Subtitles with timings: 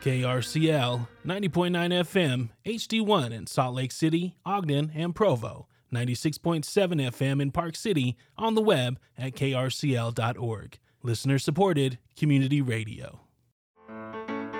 [0.00, 5.66] KRCL 90.9 FM, HD1 in Salt Lake City, Ogden, and Provo.
[5.92, 10.78] 96.7 FM in Park City, on the web at krcl.org.
[11.02, 13.20] Listener supported community radio.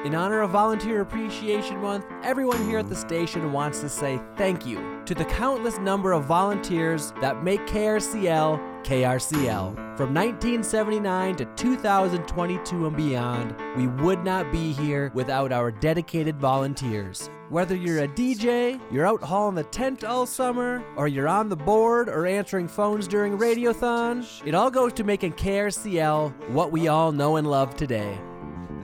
[0.04, 4.64] In honor of Volunteer Appreciation Month, everyone here at the station wants to say thank
[4.64, 9.74] you to the countless number of volunteers that make KRCL KRCL.
[9.98, 17.28] From 1979 to 2022 and beyond, we would not be here without our dedicated volunteers.
[17.50, 21.56] Whether you're a DJ, you're out hauling the tent all summer, or you're on the
[21.56, 27.12] board or answering phones during Radiothon, it all goes to making KRCL what we all
[27.12, 28.18] know and love today.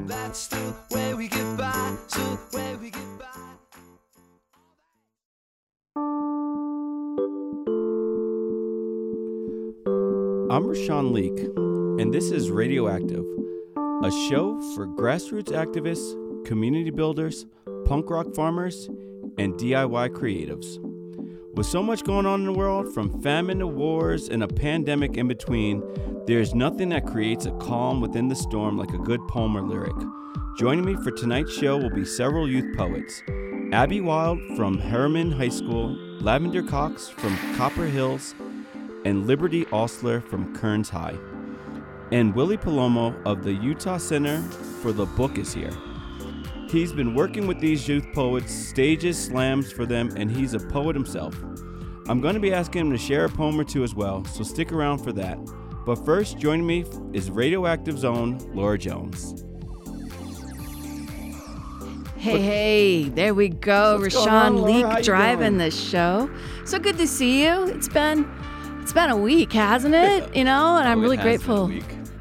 [0.02, 1.96] That's the way we get by.
[2.08, 2.38] So
[2.78, 3.13] we get
[10.54, 11.36] I'm Rashawn Leek,
[12.00, 13.24] and this is Radioactive,
[14.04, 17.44] a show for grassroots activists, community builders,
[17.86, 18.86] punk rock farmers,
[19.36, 20.78] and DIY creatives.
[21.56, 25.16] With so much going on in the world, from famine to wars and a pandemic
[25.16, 25.82] in between,
[26.28, 29.96] there's nothing that creates a calm within the storm like a good poem or lyric.
[30.56, 33.24] Joining me for tonight's show will be several youth poets
[33.72, 38.36] Abby Wild from Herriman High School, Lavender Cox from Copper Hills,
[39.04, 41.16] and Liberty Osler from Kearns High.
[42.12, 44.40] And Willy Palomo of the Utah Center
[44.82, 45.72] for the Book is here.
[46.68, 50.96] He's been working with these youth poets, stages slams for them, and he's a poet
[50.96, 51.36] himself.
[52.08, 54.42] I'm going to be asking him to share a poem or two as well, so
[54.42, 55.38] stick around for that.
[55.86, 59.44] But first, joining me is Radioactive's own Lara Jones.
[62.16, 63.98] Hey, hey, there we go.
[63.98, 64.94] What's going on, Rashawn?
[64.94, 66.30] Leak driving the show.
[66.64, 67.66] So good to see you.
[67.66, 68.24] It's been
[68.84, 70.36] it's been a week, hasn't it?
[70.36, 71.72] You know, and oh, I'm Oh, really been a grateful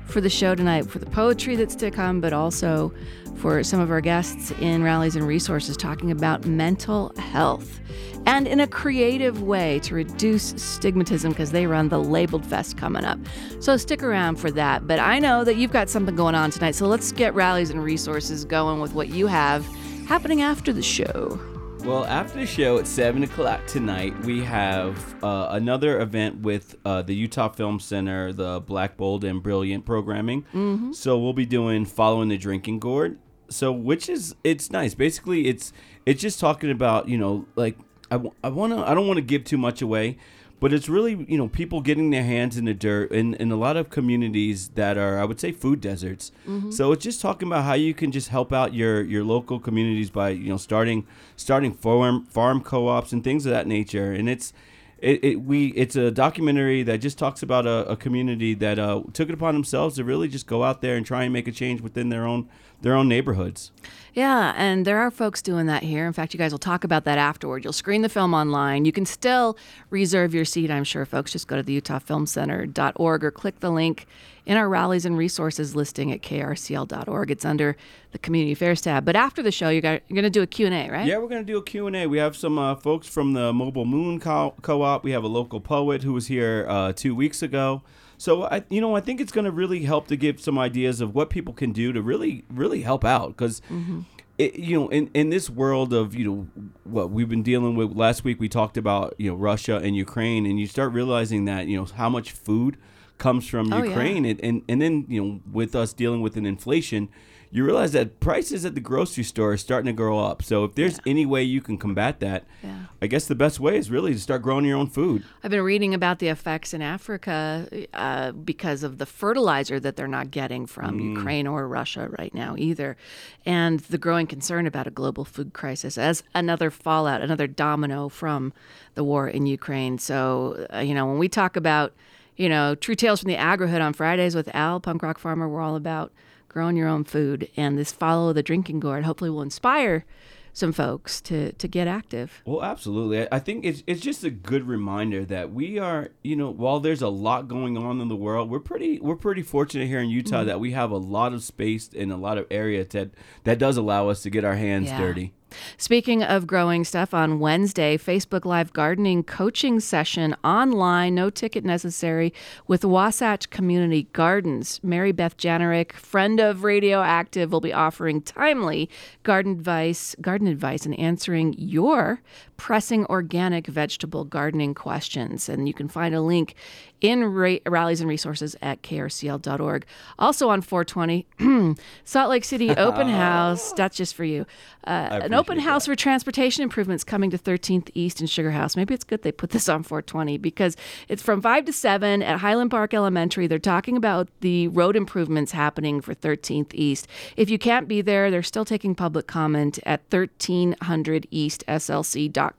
[0.06, 2.94] for the show tonight, for the poetry that's to come, but also
[3.36, 7.82] for some of our guests in rallies and resources talking about mental health
[8.26, 13.04] and in a creative way to reduce stigmatism because they run the labeled fest coming
[13.04, 13.20] up.
[13.60, 14.88] So stick around for that.
[14.88, 16.76] But I know that you've got something going on tonight.
[16.76, 19.66] So let's get rallies and resources going with what you have
[20.08, 21.38] happening after the show.
[21.84, 27.02] Well, after the show at 7 o'clock tonight, we have uh, another event with uh,
[27.02, 30.44] the Utah Film Center, the Black Bold and Brilliant programming.
[30.54, 30.94] Mm-hmm.
[30.94, 33.20] So we'll be doing Following the Drinking Gourd.
[33.50, 34.94] So, which is, it's nice.
[34.94, 35.74] Basically, it's
[36.06, 37.78] it's just talking about, you know, like,
[38.10, 40.18] I, I want to, I don't want to give too much away,
[40.64, 43.56] but it's really, you know, people getting their hands in the dirt in, in a
[43.58, 46.32] lot of communities that are, I would say, food deserts.
[46.72, 50.10] So it's just talking about how you can just help out your, your local communities
[50.10, 54.14] by, you know, starting starting farm farm co-ops and things of that nature.
[54.14, 54.54] And it's
[55.00, 59.02] it, it we it's a documentary that just talks about a, a community that uh,
[59.12, 61.52] took it upon themselves to really just go out there and try and make a
[61.52, 62.48] change within their own
[62.82, 63.74] their own neighborhoods.
[64.14, 66.06] Yeah, and there are folks doing that here.
[66.06, 67.64] In fact, you guys will talk about that afterward.
[67.64, 68.86] You'll screen the film online.
[68.86, 69.58] You can still
[69.90, 71.32] reserve your seat, I'm sure, folks.
[71.32, 74.06] Just go to the utahfilmcenter.org or click the link
[74.46, 77.32] in our rallies and resources listing at krcl.org.
[77.32, 77.76] It's under
[78.12, 79.04] the community affairs tab.
[79.04, 81.08] But after the show, you're going to do a Q&A, right?
[81.08, 82.06] Yeah, we're gonna do a Q and A.
[82.06, 85.04] We have some uh, folks from the Mobile Moon Co- Co-op.
[85.04, 87.82] We have a local poet who was here uh, two weeks ago.
[88.18, 91.14] So I, you know, I think it's gonna really help to give some ideas of
[91.16, 93.62] what people can do to really, really help out because.
[93.70, 94.02] Mm-hmm.
[94.40, 96.48] It, you know, in, in this world of you know
[96.86, 100.48] what we've been dealing with last week, we talked about you know Russia and Ukraine,
[100.48, 102.78] and you start realizing that you know how much food
[103.20, 103.90] comes from Oh, yeah.
[103.92, 107.10] Ukraine, and, and and then you know with us dealing with an inflation,
[107.56, 110.42] you realize that prices at the grocery store are starting to go up.
[110.42, 112.72] So if there's any way you can combat that, Yeah.
[113.00, 115.24] I guess the best way is really to start growing your own food.
[115.44, 120.08] I've been reading about the effects in Africa uh, because of the fertilizer that they're
[120.08, 122.98] not getting from Ukraine or Russia right now either,
[123.46, 128.52] and the growing concern about a global food crisis as another fallout, another domino from
[128.96, 130.00] the war in Ukraine.
[130.00, 131.94] So, uh, you know, when we talk about,
[132.36, 135.62] you know, True Tales from the Agrihood on Fridays with Al, punk rock farmer, we're
[135.62, 136.12] all about
[136.54, 140.06] growing your own food, and this follow the drinking gourd hopefully will inspire
[140.54, 142.42] some folks to to get active.
[142.46, 143.28] Well, absolutely.
[143.32, 147.02] I- think it's it's just a good reminder that we are, you know, while there's
[147.02, 150.38] a lot going on in the world, we're pretty we're pretty fortunate here in Utah
[150.38, 150.48] mm-hmm.
[150.48, 153.10] that we have a lot of space and a lot of area that
[153.44, 155.00] that does allow us to get our hands Yeah.
[155.00, 155.34] dirty.
[155.78, 162.34] Speaking of growing stuff, on Wednesday, Facebook Live gardening coaching session online, no ticket necessary,
[162.68, 164.80] with Wasatch Community Gardens.
[164.84, 168.90] Mary Beth Janerick, friend of Radioactive, will be offering timely
[169.24, 172.22] garden advice, garden advice, and answering your
[172.64, 175.50] pressing organic vegetable gardening questions.
[175.50, 176.56] And you can find a link
[177.02, 179.86] in ra- rallies and resources at krcl.org.
[180.18, 181.76] Also on 420,
[182.06, 183.74] Salt Lake City Open House.
[183.74, 184.46] That's just for you.
[184.88, 188.78] Uh, an open house for transportation improvements coming to 13th East and Sugar House.
[188.78, 190.78] Maybe it's good they put this on 420 because
[191.10, 193.48] it's from 5 to 7 at Highland Park Elementary.
[193.48, 197.10] They're talking about the road improvements happening for 13th East.
[197.36, 202.53] If you can't be there, they're still taking public comment at 1300eastslc.com.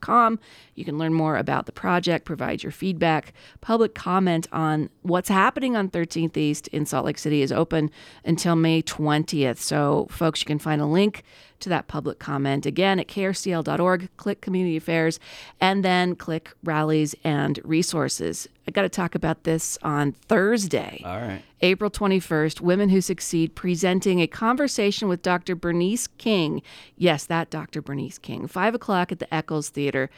[0.75, 3.33] You can learn more about the project, provide your feedback.
[3.61, 7.91] Public comment on what's happening on 13th East in Salt Lake City is open
[8.23, 9.57] until May 20th.
[9.57, 11.23] So, folks, you can find a link
[11.59, 14.09] to that public comment again at krcl.org.
[14.17, 15.19] Click Community Affairs
[15.59, 18.47] and then click Rallies and Resources.
[18.67, 21.01] I got to talk about this on Thursday.
[21.05, 21.43] All right.
[21.61, 25.55] April 21st, Women Who Succeed presenting a conversation with Dr.
[25.55, 26.61] Bernice King.
[26.97, 27.81] Yes, that Dr.
[27.81, 28.47] Bernice King.
[28.47, 30.09] Five o'clock at the Eccles Theater.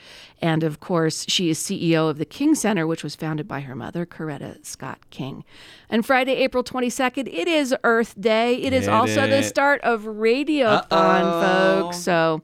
[0.42, 3.76] And of course, she is CEO of the King Center, which was founded by her
[3.76, 5.44] mother, Coretta Scott King.
[5.90, 8.56] And Friday, April 22nd, it is Earth Day.
[8.56, 11.98] It is Get also the start of Radiothon, folks.
[11.98, 12.42] So.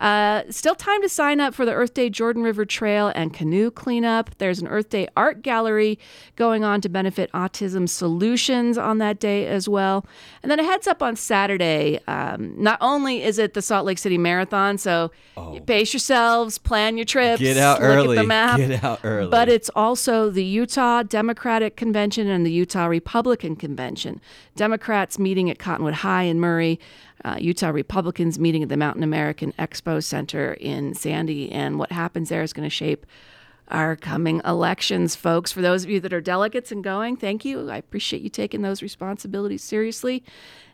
[0.00, 3.70] Uh, still time to sign up for the Earth Day Jordan River Trail and canoe
[3.70, 4.30] cleanup.
[4.38, 5.98] There's an Earth Day art gallery
[6.36, 10.06] going on to benefit Autism Solutions on that day as well.
[10.42, 12.00] And then a heads up on Saturday.
[12.08, 15.10] Um, not only is it the Salt Lake City Marathon, so
[15.52, 17.44] you pace yourselves, plan your trips, Oh.
[17.44, 18.16] Get out look early.
[18.18, 18.56] at the map.
[18.58, 19.30] Get out early.
[19.30, 24.20] But it's also the Utah Democratic Convention and the Utah Republican Convention.
[24.56, 26.80] Democrats meeting at Cottonwood High in Murray,
[27.24, 31.50] uh, Utah Republicans meeting at the Mountain American Expo Center in Sandy.
[31.50, 33.06] And what happens there is going to shape
[33.68, 35.52] our coming elections, folks.
[35.52, 37.70] For those of you that are delegates and going, thank you.
[37.70, 40.24] I appreciate you taking those responsibilities seriously.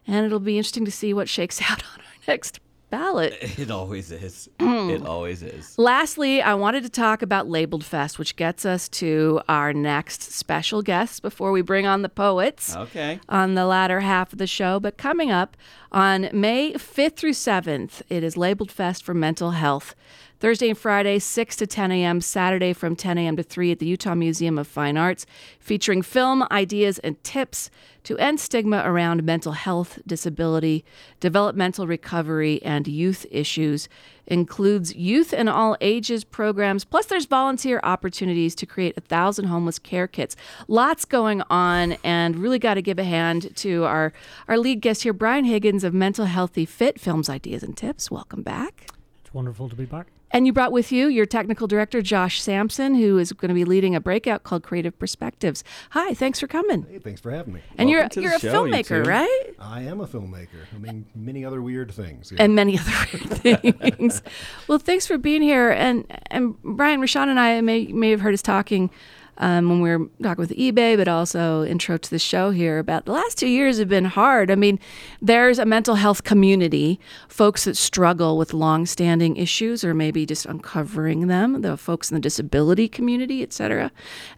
[0.07, 2.61] And it'll be interesting to see what shakes out on our next
[2.91, 3.37] ballot.
[3.59, 4.49] it always is.
[4.61, 5.79] it always is.
[5.79, 10.83] Lastly, I wanted to talk about Labeled Fest, which gets us to our next special
[10.83, 13.21] guest before we bring on the poets Okay.
[13.29, 14.79] on the latter half of the show.
[14.81, 15.57] But coming up
[15.93, 19.95] on May 5th through 7th, it is Labeled Fest for Mental Health.
[20.39, 23.37] Thursday and Friday, 6 to 10 a.m., Saturday from 10 a.m.
[23.37, 25.25] to 3 at the Utah Museum of Fine Arts,
[25.59, 27.71] featuring film, ideas, and tips
[28.03, 30.85] to end stigma around mental health, disability,
[31.21, 33.89] developmental recovery, and youth issues.
[34.27, 39.79] Includes youth and all ages programs, plus there's volunteer opportunities to create a thousand homeless
[39.79, 40.37] care kits.
[40.69, 44.13] Lots going on, and really got to give a hand to our
[44.49, 48.11] our lead guest here, Brian Higgins of Mental Healthy Fit Films, Ideas, and Tips.
[48.11, 48.89] Welcome back.
[49.25, 50.09] It's wonderful to be back.
[50.33, 53.65] And you brought with you your technical director, Josh Sampson, who is going to be
[53.65, 55.63] leading a breakout called Creative Perspectives.
[55.91, 56.85] Hi, thanks for coming.
[56.91, 57.61] Hey, thanks for having me.
[57.79, 59.09] And Welcome you're you're a show, filmmaker, two.
[59.09, 59.51] right?
[59.59, 60.49] I am a filmmaker.
[60.75, 62.33] I mean, many other weird things.
[62.33, 62.43] yeah.
[62.43, 62.93] And many other
[63.45, 64.23] weird things.
[64.69, 65.71] well, thanks for being here.
[65.71, 68.91] And and Brian, Rashawn, and I may may have heard us talking
[69.39, 73.05] um, when we were talking with eBay, but also intro to the show here about
[73.05, 74.51] the last two years have been hard.
[74.51, 74.79] I mean,
[75.21, 76.99] there's a mental health community,
[77.29, 82.21] folks that struggle with long-standing issues or maybe just uncovering them, the folks in the
[82.21, 83.91] disability community, et cetera.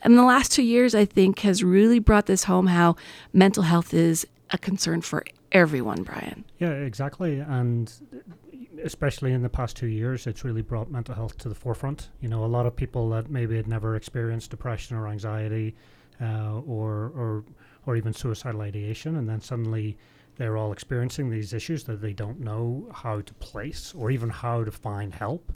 [0.03, 2.97] And the last two years, I think, has really brought this home how
[3.33, 6.45] mental health is a concern for everyone, Brian.
[6.59, 7.41] Yeah, exactly.
[7.41, 7.93] And
[8.83, 12.11] especially in the past two years, it's really brought mental health to the forefront.
[12.21, 15.75] You know, a lot of people that maybe had never experienced depression or anxiety
[16.21, 17.45] uh, or, or,
[17.87, 19.97] or even suicidal ideation, and then suddenly
[20.37, 24.65] they're all experiencing these issues that they don't know how to place or even how
[24.65, 25.53] to find help.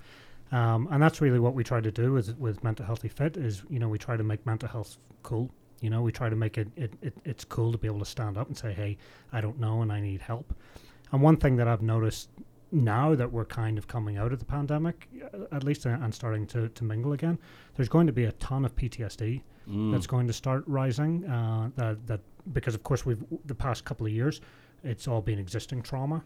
[0.51, 3.63] Um, and that's really what we try to do with, with Mental Healthy Fit is,
[3.71, 5.51] you know, we try to make mental health cool.
[5.81, 8.05] You know, we try to make it, it, it it's cool to be able to
[8.05, 8.99] stand up and say, hey,
[9.33, 10.55] I don't know and I need help.
[11.11, 12.29] And one thing that I've noticed
[12.73, 16.15] now that we're kind of coming out of the pandemic, uh, at least, uh, and
[16.15, 17.39] starting to, to mingle again,
[17.77, 19.43] there's going to be a ton of PTSD
[19.93, 21.25] that's going to start rising.
[21.25, 22.21] Uh, that, that
[22.53, 24.41] because of course we've the past couple of years,
[24.83, 26.25] it's all been existing trauma,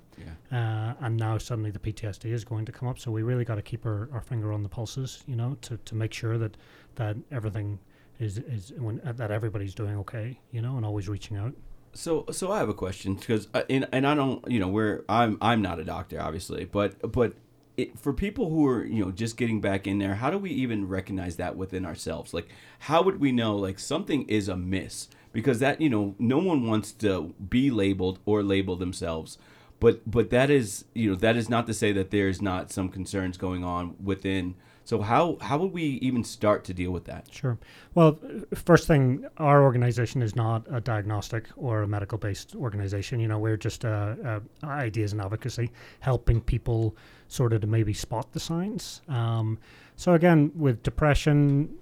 [0.51, 2.99] uh, and now suddenly the PTSD is going to come up.
[2.99, 5.77] So we really got to keep our, our finger on the pulses, you know, to,
[5.77, 6.57] to make sure that
[6.95, 7.79] that everything
[8.19, 11.53] is is when, uh, that everybody's doing okay, you know, and always reaching out.
[11.97, 15.05] So, so I have a question because, uh, and, and I don't, you know, we're
[15.09, 17.35] I'm I'm not a doctor, obviously, but but
[17.77, 20.51] it, for people who are you know just getting back in there, how do we
[20.51, 22.35] even recognize that within ourselves?
[22.35, 22.49] Like,
[22.81, 25.09] how would we know like something is amiss?
[25.33, 29.39] Because that you know, no one wants to be labeled or label themselves.
[29.81, 32.89] but but that is you know that is not to say that there's not some
[32.89, 34.55] concerns going on within.
[34.87, 37.27] So how how would we even start to deal with that?
[37.33, 37.59] Sure.
[37.95, 38.21] Well,
[38.55, 43.19] first thing, our organization is not a diagnostic or a medical based organization.
[43.19, 47.93] You know, we're just uh, uh, ideas and advocacy, helping people sort of to maybe
[47.93, 49.03] spot the signs.
[49.09, 49.59] Um,
[49.97, 51.75] so again, with depression,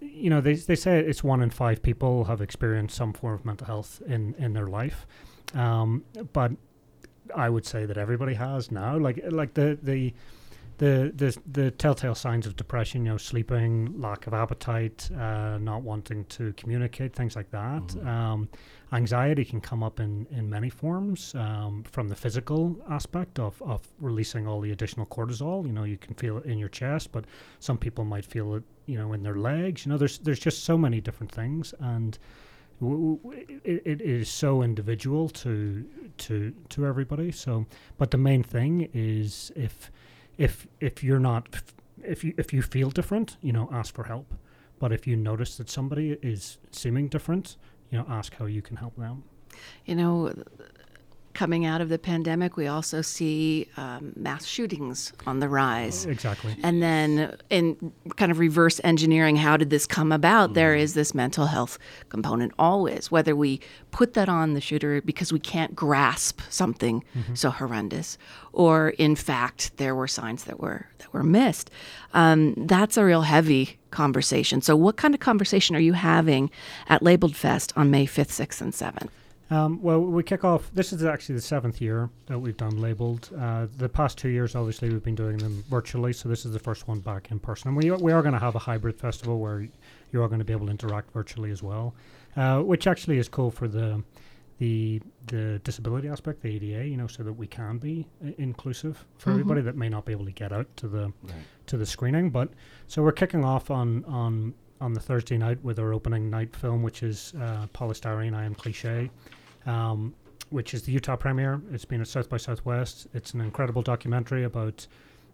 [0.00, 3.44] you know, they, they say it's one in five people have experienced some form of
[3.44, 5.08] mental health in, in their life.
[5.54, 6.52] Um, but
[7.34, 8.96] I would say that everybody has now.
[8.96, 10.14] Like like the the
[10.80, 15.82] the the the telltale signs of depression, you know, sleeping, lack of appetite, uh, not
[15.82, 17.82] wanting to communicate, things like that.
[17.82, 18.08] Mm-hmm.
[18.08, 18.48] Um,
[18.92, 23.86] anxiety can come up in in many forms, um, from the physical aspect of of
[23.98, 25.66] releasing all the additional cortisol.
[25.66, 27.26] You know, you can feel it in your chest, but
[27.58, 29.84] some people might feel it, you know, in their legs.
[29.84, 32.18] You know, there's there's just so many different things, and
[32.80, 35.84] w- w- it, it is so individual to
[36.16, 37.32] to to everybody.
[37.32, 37.66] So,
[37.98, 39.90] but the main thing is if
[40.38, 41.62] if if you're not
[42.02, 44.34] if you if you feel different, you know, ask for help.
[44.78, 47.56] But if you notice that somebody is seeming different,
[47.90, 49.24] you know, ask how you can help them.
[49.84, 50.32] You know,
[51.34, 56.04] coming out of the pandemic, we also see um, mass shootings on the rise.
[56.06, 56.56] Exactly.
[56.62, 60.54] And then, in kind of reverse engineering, how did this come about?
[60.54, 63.60] There is this mental health component always, whether we
[63.90, 68.18] put that on the shooter because we can't grasp something so horrendous,
[68.52, 71.70] or in fact there were signs that were that were missed.
[72.12, 74.60] Um, that's a real heavy conversation.
[74.62, 76.50] So, what kind of conversation are you having
[76.88, 79.12] at Labeled Fest on May fifth, sixth, and seventh?
[79.50, 80.70] Um, well, we kick off.
[80.72, 83.30] This is actually the seventh year that we've done labeled.
[83.36, 86.58] Uh, the past two years, obviously, we've been doing them virtually, so this is the
[86.60, 87.68] first one back in person.
[87.68, 89.66] And we, we are going to have a hybrid festival where
[90.12, 91.94] you are going to be able to interact virtually as well,
[92.36, 94.02] uh, which actually is cool for the
[94.58, 99.04] the the disability aspect, the ADA, you know, so that we can be i- inclusive
[99.18, 101.12] for everybody that may not be able to get out to the
[101.66, 102.30] to the screening.
[102.30, 102.50] But
[102.86, 106.82] so we're kicking off on on on the Thursday night with our opening night film,
[106.82, 109.10] which is uh, Polystyrene, I Am Cliche,
[109.66, 110.14] um,
[110.50, 111.60] which is the Utah premiere.
[111.72, 113.06] It's been at South by Southwest.
[113.14, 114.86] It's an incredible documentary about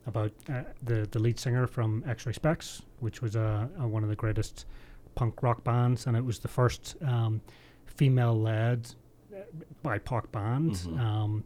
[0.06, 4.08] about uh, the the lead singer from X-Ray Specs, which was uh, uh, one of
[4.08, 4.66] the greatest
[5.14, 7.40] punk rock bands, and it was the first um,
[7.86, 8.88] female-led
[9.34, 9.38] uh,
[9.84, 10.72] BIPOC band.
[10.72, 11.00] Mhm.
[11.00, 11.44] Um,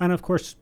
[0.00, 0.56] and of course,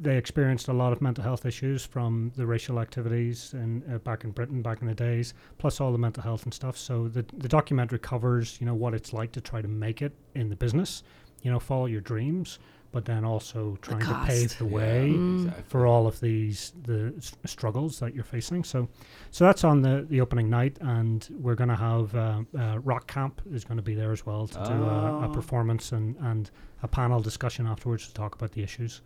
[0.00, 4.24] they experienced a lot of mental health issues from the racial activities and uh, back
[4.24, 6.76] in Britain back in the days, plus all the mental health and stuff.
[6.76, 10.12] So the the documentary covers, you know, what it's like to try to make it
[10.34, 11.02] in the business,
[11.42, 12.58] you know, follow your dreams,
[12.94, 15.64] but then also trying to pave the way exactly.
[15.66, 18.64] for all of these the s- struggles that you're facing.
[18.64, 18.88] So,
[19.30, 23.06] so that's on the the opening night, and we're going to have uh, uh, Rock
[23.06, 25.32] Camp is going to be there as well to do a, a Oh.
[25.34, 26.50] performance and and
[26.82, 29.02] a panel discussion afterwards to talk about the issues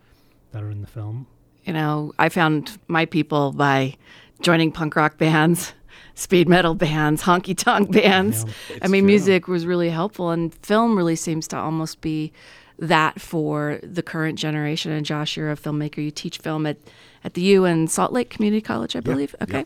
[0.53, 1.27] that are in the film.
[1.65, 3.95] you know, I found my people by
[4.41, 5.73] joining punk rock bands,
[6.15, 8.45] speed metal bands, honky tonk bands.
[8.45, 8.79] Yeah.
[8.83, 9.09] I mean, true.
[9.15, 12.33] music was really helpful, and film really seems to almost be
[12.79, 14.93] that for the current generation.
[14.93, 15.99] And Josh, you're a filmmaker.
[15.99, 16.77] You teach film at,
[17.25, 19.35] at the U and Salt Lake Community College, I believe.
[19.43, 19.65] Okay.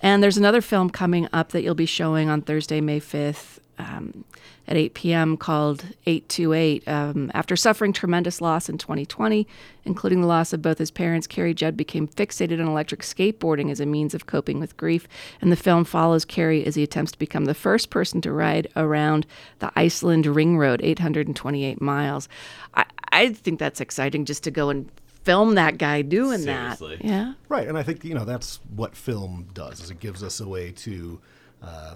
[0.00, 4.24] And there's another film coming up that you'll be showing on Thursday, May 5th um,
[4.68, 5.36] at 8 p.m.
[5.36, 6.86] called 828.
[6.88, 9.46] Um, after suffering tremendous loss in 2020,
[9.84, 13.80] including the loss of both his parents, Carrie Judd became fixated on electric skateboarding as
[13.80, 15.06] a means of coping with grief.
[15.40, 18.68] And the film follows Carrie as he attempts to become the first person to ride
[18.76, 19.26] around
[19.58, 22.28] the Iceland Ring Road, 828 miles.
[22.74, 24.90] I, I think that's exciting just to go and
[25.26, 26.96] film that guy doing Seriously.
[26.96, 27.04] that.
[27.04, 27.32] Yeah.
[27.48, 29.80] Right, and I think you know that's what film does.
[29.80, 31.20] Is it gives us a way to
[31.62, 31.94] uh,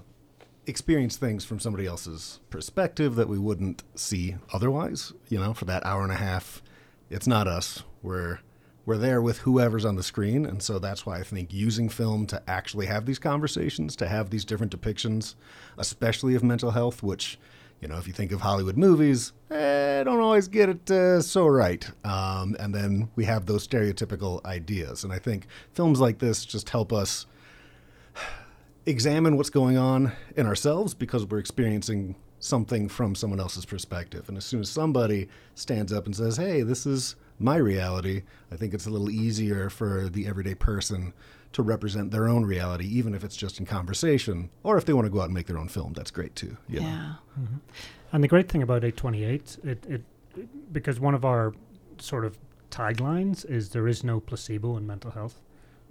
[0.71, 5.13] experience things from somebody else's perspective that we wouldn't see otherwise.
[5.29, 6.63] You know, for that hour and a half,
[7.11, 7.83] it's not us.
[8.03, 8.41] We're
[8.87, 12.27] we're there with whoever's on the screen, and so that's why I think using film
[12.29, 15.35] to actually have these conversations, to have these different depictions,
[15.77, 17.39] especially of mental health, which
[17.81, 21.47] you know, if you think of Hollywood movies, eh, don't always get it uh, so
[21.47, 21.91] right.
[22.05, 25.03] Um, and then we have those stereotypical ideas.
[25.03, 27.27] And I think films like this just help us
[28.91, 34.29] examine what's going on in ourselves because we're experiencing something from someone else's perspective.
[34.29, 38.57] And as soon as somebody stands up and says, hey, this is my reality, I
[38.57, 41.13] think it's a little easier for the everyday person
[41.53, 44.51] to represent their own reality, even if it's just in conversation.
[44.63, 46.57] Or if they want to go out and make their own film, that's great too.
[46.69, 46.87] you know?
[46.87, 47.15] Yeah.
[47.39, 47.57] Mm-hmm.
[48.13, 50.03] And the great thing about 828, it, it
[50.73, 51.53] because one of our
[51.99, 52.39] sort of
[52.71, 55.41] taglines is there is no placebo in mental health,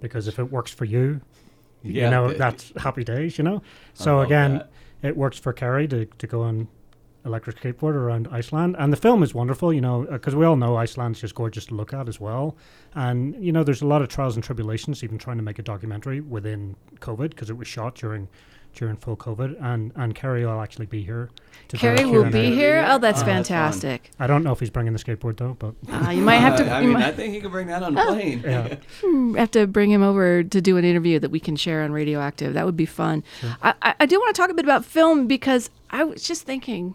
[0.00, 1.20] because if it works for you,
[1.82, 3.62] Yeah, you know th- that's happy days, you know.
[3.94, 4.70] So again, that.
[5.02, 6.68] it works for Kerry to, to go on
[7.24, 9.72] electric skateboard around Iceland, and the film is wonderful.
[9.72, 12.56] You know, uh, because we all know Iceland's just gorgeous to look at as well.
[12.94, 15.62] And you know, there's a lot of trials and tribulations, even trying to make a
[15.62, 18.28] documentary within COVID, because it was shot during
[18.74, 21.30] during full COVID, and and Kerry will actually be here.
[21.68, 22.30] To do Carrie will Q&A.
[22.30, 22.84] be here.
[22.88, 24.10] Oh, that's Oh, that's fantastic.
[24.18, 26.68] I don't know if he's bringing the skateboard though, but Uh, you might have to.
[26.70, 28.42] I mean, might- I think he could bring that on the plane.
[28.44, 28.76] yeah.
[29.36, 32.54] have to bring him over to do an interview that we can share on Radioactive.
[32.54, 33.22] That would be fun.
[33.62, 36.42] I, I, I do want to talk a bit about film because I was just
[36.42, 36.94] thinking,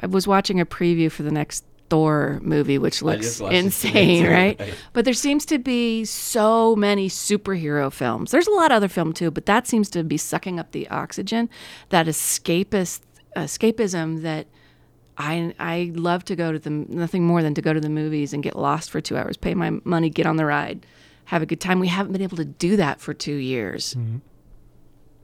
[0.00, 3.64] I was watching a preview for the next Thor movie, which looks just watched it
[3.64, 4.58] insane, right?
[4.58, 4.74] Right.
[4.92, 8.30] But there seems to be so many superhero films.
[8.30, 10.88] There's a lot of other film too, but that seems to be sucking up the
[10.88, 11.50] oxygen,
[11.90, 13.00] that escapist
[13.36, 14.46] escapism that.
[15.18, 18.32] I, I love to go to the nothing more than to go to the movies
[18.32, 20.86] and get lost for two hours, pay my money, get on the ride,
[21.26, 21.78] have a good time.
[21.78, 23.94] We haven't been able to do that for two years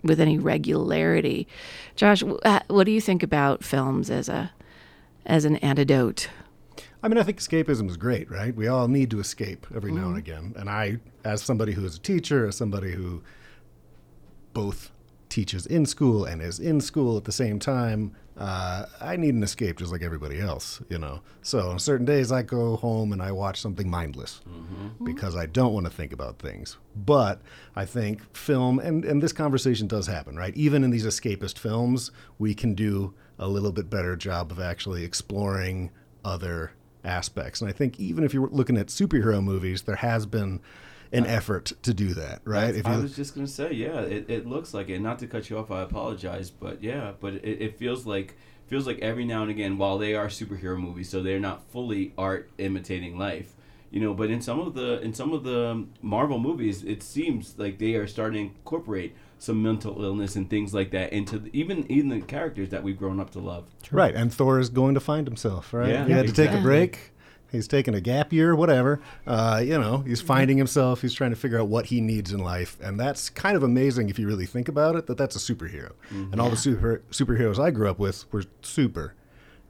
[0.03, 1.49] with any regularity.
[1.95, 4.53] Josh, uh, what do you think about films as a
[5.25, 6.29] as an antidote?
[7.03, 8.55] I mean, I think escapism is great, right?
[8.55, 10.55] We all need to escape every now and again.
[10.57, 13.23] And I, as somebody who is a teacher, as somebody who
[14.53, 14.91] both
[15.29, 19.43] teaches in school and is in school at the same time, uh, I need an
[19.43, 21.21] escape just like everybody else, you know.
[21.43, 24.41] So on certain days, I go home and I watch something mindless
[25.05, 26.77] because I don't want to think about things.
[26.95, 27.41] But
[27.75, 30.55] I think film, and, and this conversation does happen, right?
[30.57, 35.05] Even in these escapist films, we can do a little bit better job of actually
[35.05, 35.91] exploring
[36.25, 36.73] other
[37.07, 37.61] aspects.
[37.61, 40.61] And I think even if you're looking at superhero movies, there has been
[41.13, 42.75] an effort to do that, right?
[42.75, 45.01] If I you was just gonna say, yeah, it, it looks like it.
[45.01, 48.37] Not to cut you off, I apologize, but yeah, but it, it feels like
[48.67, 52.13] feels like every now and again, while they are superhero movies, so they're not fully
[52.19, 53.55] art imitating life,
[53.91, 54.15] you know.
[54.15, 57.95] But in some of the in some of the Marvel movies, it seems like they
[57.95, 62.09] are starting to incorporate some mental illness and things like that into the, even even
[62.09, 63.65] the characters that we've grown up to love.
[63.91, 65.89] Right, and Thor is going to find himself, right?
[65.91, 67.13] Yeah, he had to take a break.
[67.53, 69.01] He's taking a gap year, whatever.
[69.27, 71.01] Uh, you know, he's finding himself.
[71.01, 74.09] He's trying to figure out what he needs in life, and that's kind of amazing
[74.09, 75.07] if you really think about it.
[75.07, 79.15] That that's a superhero, and all the super superheroes I grew up with were super,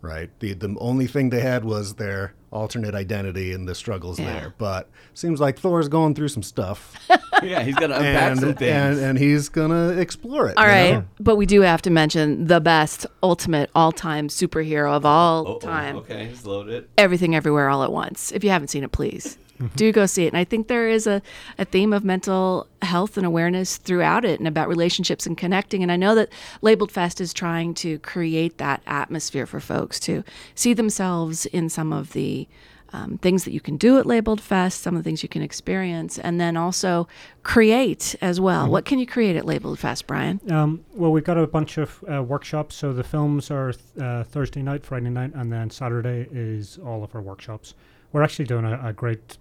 [0.01, 0.31] right?
[0.41, 4.33] The the only thing they had was their alternate identity and the struggles Yeah.
[4.33, 4.55] there.
[4.57, 6.95] But seems like Thor's going through some stuff,
[7.43, 8.99] yeah, he's got to unpack and, some things.
[8.99, 10.57] and and he's gonna explore it.
[10.57, 10.95] All right.
[10.95, 11.05] know?
[11.21, 15.97] but we do have to mention the best, ultimate, all-time superhero of all Uh-oh, time.
[15.97, 16.89] Okay, he's loaded.
[16.99, 18.33] Everything Everywhere All at Once.
[18.33, 19.39] If you haven't seen it, please
[19.77, 20.29] do go see it.
[20.29, 21.23] And I think there is a,
[21.59, 25.83] a theme of mental health and awareness throughout it and about relationships and connecting.
[25.83, 26.29] And I know that
[26.63, 31.93] Labeled Fest is trying to create that atmosphere for folks to see themselves in some
[31.93, 32.47] of the
[32.93, 35.43] um, things that you can do at Labeled Fest, some of the things you can
[35.43, 37.09] experience, and then also
[37.43, 38.69] create as well.
[38.69, 40.41] What can you create at Labeled Fest, Brian?
[40.51, 42.77] Um, well, we've got a bunch of uh, workshops.
[42.77, 47.03] So the films are th- uh, Thursday night, Friday night, and then Saturday is all
[47.05, 47.75] of our workshops.
[48.13, 49.39] We're actually doing a, a great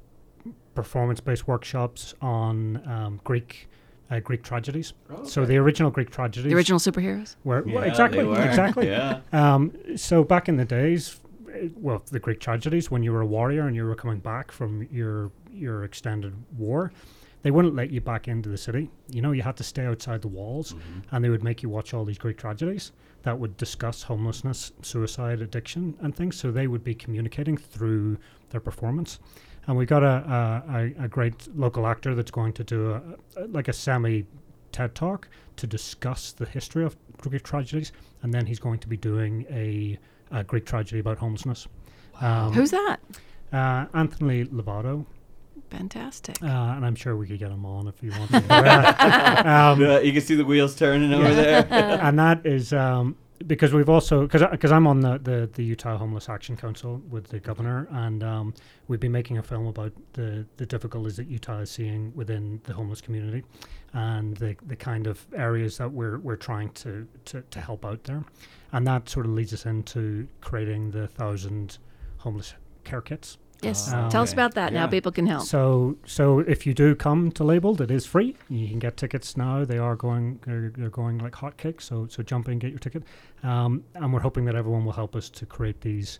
[0.74, 3.70] performance-based workshops on um, Greek
[4.12, 4.94] uh, Greek tragedies.
[5.24, 7.38] So the original Greek tragedies, The original superheroes?
[7.44, 8.40] were well, exactly, were.
[8.40, 8.88] exactly.
[8.90, 9.22] Yeah.
[9.34, 11.20] Um, so back in the days,
[11.76, 14.88] well, the Greek tragedies, when you were a warrior and you were coming back from
[14.92, 16.92] your your extended war,
[17.42, 18.90] they wouldn't let you back into the city.
[19.10, 21.16] You know, you had to stay outside the walls, mm-hmm.
[21.16, 22.92] and they would make you watch all these Greek tragedies
[23.24, 26.36] that would discuss homelessness, suicide, addiction, and things.
[26.36, 28.18] So they would be communicating through
[28.50, 29.20] their performance.
[29.68, 33.02] And we got a, a, a, a great local actor that's going to do a,
[33.38, 34.26] a like a semi
[34.72, 37.92] TED talk to discuss the history of Greek tragedies,
[38.24, 39.98] and then he's going to be doing a,
[40.32, 41.68] a Greek tragedy about homelessness.
[42.22, 42.98] Um, Who's that?
[43.52, 45.06] uh, Anthony Lovato,
[45.70, 46.42] Fantastic.
[46.42, 48.34] uh, and I'm sure we could get him on if you want.
[48.52, 51.68] um, Yeah, you can see the wheels turning over there.
[51.72, 53.16] and that is um,
[53.48, 57.40] because we've also because I'm on the, the the Utah Homeless Action Council with the
[57.40, 58.54] governor, and um,
[58.88, 62.74] we've been making a film about the the difficulties that Utah is seeing within the
[62.74, 63.44] homeless community,
[63.94, 68.04] and the the kind of areas that we're we're trying to to, to help out
[68.06, 68.24] there,
[68.76, 71.78] and that sort of leads us into creating the thousand
[72.18, 73.38] homeless care kits.
[73.62, 73.90] Yes.
[73.92, 74.90] Oh, Tell us about that and how Yeah.
[74.98, 75.46] people can help.
[75.46, 78.36] So, so if you do come to Labeled, it is free.
[78.50, 79.64] You can get tickets now.
[79.64, 81.84] They are going, they're, they're going like hotcakes.
[81.84, 83.04] So, so jump in, get your ticket.
[83.44, 86.20] Um, and we're hoping that everyone will help us to create these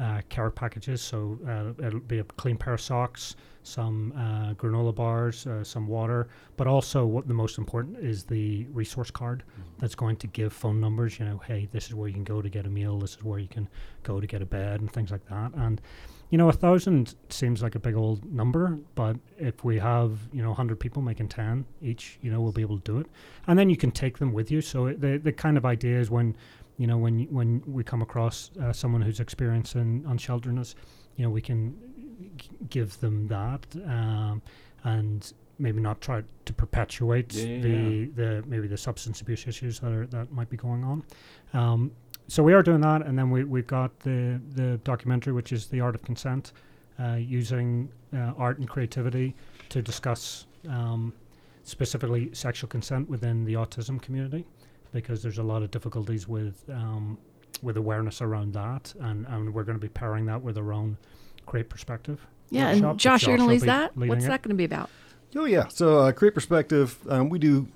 [0.00, 1.02] uh, carrot packages.
[1.02, 3.34] So uh, it'll be a clean pair of socks,
[3.68, 8.66] some uh, granola bars, uh, some water, but also what the most important is the
[8.72, 9.42] resource card
[9.78, 11.18] that's going to give phone numbers.
[11.18, 12.98] You know, hey, this is where you can go to get a meal.
[12.98, 13.68] This is where you can
[14.02, 15.52] go to get a bed and things like that.
[15.54, 15.80] And
[16.30, 20.42] you know, a thousand seems like a big old number, but if we have, you
[20.42, 23.06] know, 100 people making 10 each, you know, we'll be able to do it.
[23.46, 24.60] And then you can take them with you.
[24.60, 26.36] So it, the, the kind of idea is when
[26.78, 30.76] you know, when when we come across uh, someone who's experiencing unshelteredness,
[31.16, 31.76] you know, we can
[32.70, 34.42] give them that um,
[34.84, 39.80] and maybe not try to perpetuate Yeah, yeah, the the maybe the substance abuse issues
[39.80, 41.02] that are that might be going on.
[41.52, 41.90] Um,
[42.28, 45.66] so we are doing that, and then we we've got the the documentary, which is
[45.66, 46.52] the art of consent,
[47.00, 49.34] uh, using uh, art and creativity
[49.70, 51.12] to discuss um,
[51.64, 54.46] specifically sexual consent within the autism community,
[54.92, 57.18] because there's a lot of difficulties with um,
[57.62, 60.96] with awareness around that, and, and we're going to be pairing that with our own
[61.48, 62.26] create perspective.
[62.50, 63.96] Yeah, and which Josh, you're going to will lead that?
[63.96, 64.28] What's it.
[64.28, 64.90] that going to be about?
[65.34, 65.68] Oh yeah.
[65.68, 66.98] So uh, create perspective.
[67.08, 67.68] Um, we do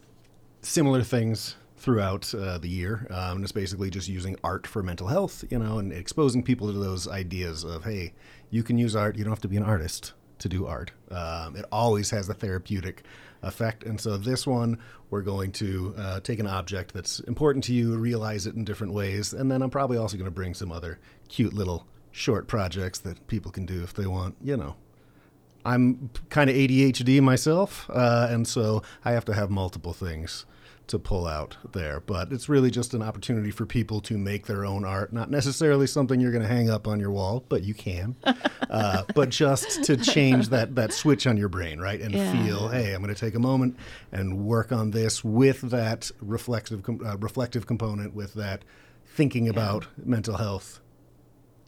[0.63, 3.07] similar things throughout uh, the year.
[3.11, 6.73] Um, and it's basically just using art for mental health, you know, and exposing people
[6.73, 8.15] to those ideas of hey,
[8.51, 9.17] you can use art.
[9.17, 10.93] You don't have to be an artist to do art.
[11.11, 13.03] Um, it always has a therapeutic
[13.43, 13.85] effect.
[13.85, 14.79] And so this one,
[15.11, 18.93] we're going to uh, take an object that's important to you, realize it in different
[18.93, 22.99] ways, and then I'm probably also going to bring some other cute little short projects
[23.01, 24.77] that people can do if they want, you know.
[25.65, 30.45] I'm kind of ADHD myself, uh, and so I have to have multiple things
[30.89, 32.01] to pull out there.
[32.01, 35.87] But it's really just an opportunity for people to make their own art, not necessarily
[35.87, 38.17] something you're going to hang up on your wall, but you can.
[38.71, 42.45] uh, but just to change that that switch on your brain, right, and Yeah.
[42.45, 43.77] feel, hey, I'm going to take a moment
[44.11, 48.65] and work on this with that reflexive com- uh, reflective component, with that
[49.07, 50.81] thinking about mental health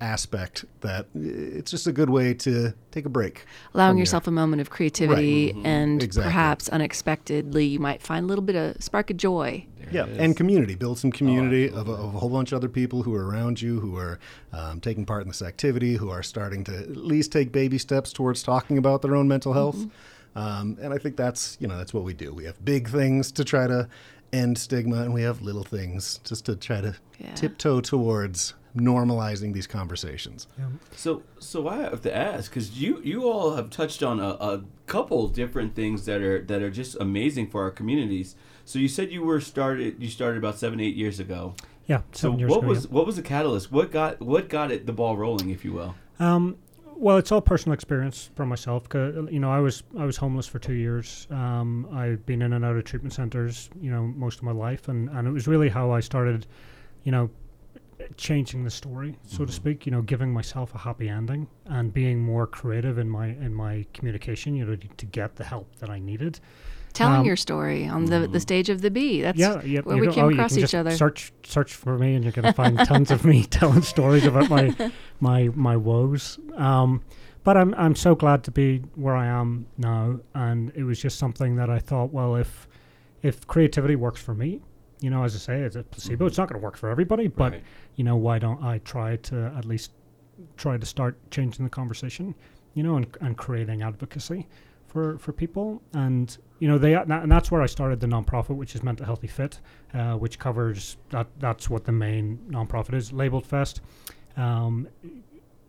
[0.00, 4.26] aspect that it's just a good way to take a break Allowing from your- yourself
[4.26, 6.28] a moment of creativity and Exactly.
[6.30, 9.66] perhaps unexpectedly you might find a little bit of spark of joy.
[9.92, 10.74] Yeah, and community.
[10.74, 13.60] Build some community of, a, of a whole bunch of other people who are around
[13.60, 14.18] you, who are
[14.52, 18.12] um, taking part in this activity, who are starting to at least take baby steps
[18.12, 19.86] towards talking about their own mental health.
[20.36, 22.32] Um, and I think that's you know that's what we do.
[22.32, 23.88] We have big things to try to
[24.32, 27.34] end stigma, and we have little things just to try to Yeah.
[27.34, 30.48] tiptoe towards normalizing these conversations.
[30.96, 34.64] So, so I have to ask because you you all have touched on a, a
[34.86, 38.34] couple different things that are that are just amazing for our communities.
[38.64, 41.54] So you said you were started you started about seven eight years ago.
[41.86, 42.00] Yeah.
[42.12, 42.90] So years what ago, was yeah.
[42.90, 43.70] what was the catalyst?
[43.70, 45.94] What got what got it the ball rolling, if you will?
[46.18, 46.56] Um,
[46.96, 48.88] well, it's all personal experience for myself.
[48.88, 51.26] 'cause, you know, I was I was homeless for two years.
[51.30, 54.88] Um, I've been in and out of treatment centers, you know, most of my life,
[54.88, 56.46] and, and it was really how I started,
[57.02, 57.30] you know,
[58.16, 59.86] changing the story, so to speak.
[59.86, 63.86] You know, giving myself a happy ending and being more creative in my in my
[63.92, 64.54] communication.
[64.54, 66.40] You know, to, to get the help that I needed.
[66.92, 69.20] Telling Um, your story on the, the stage of the bee.
[69.20, 69.80] That's yeah, yeah.
[69.80, 70.92] where we go- came oh, you across can each just other.
[70.92, 74.48] Search search for me, and you're going to find tons of me telling stories about
[74.48, 76.38] my my my woes.
[76.54, 77.02] Um,
[77.42, 81.18] but I'm I'm so glad to be where I am now, and it was just
[81.18, 82.68] something that I thought, well, if
[83.22, 84.60] if creativity works for me,
[85.04, 86.24] you know, as I say, it's a placebo.
[86.24, 87.62] It's not going to work for everybody, but Right.
[87.96, 89.92] you know, why don't I try to at least
[90.56, 92.34] try to start changing the conversation,
[92.72, 94.48] you know, and, and creating advocacy
[94.86, 95.82] for, for people.
[95.92, 99.26] And, you know, they, and that's where I started the nonprofit, which is Mental Healthy
[99.26, 99.60] Fit,
[99.92, 103.82] uh, which covers that, that's what the main nonprofit is, Labeled Fest.
[104.38, 104.88] Um,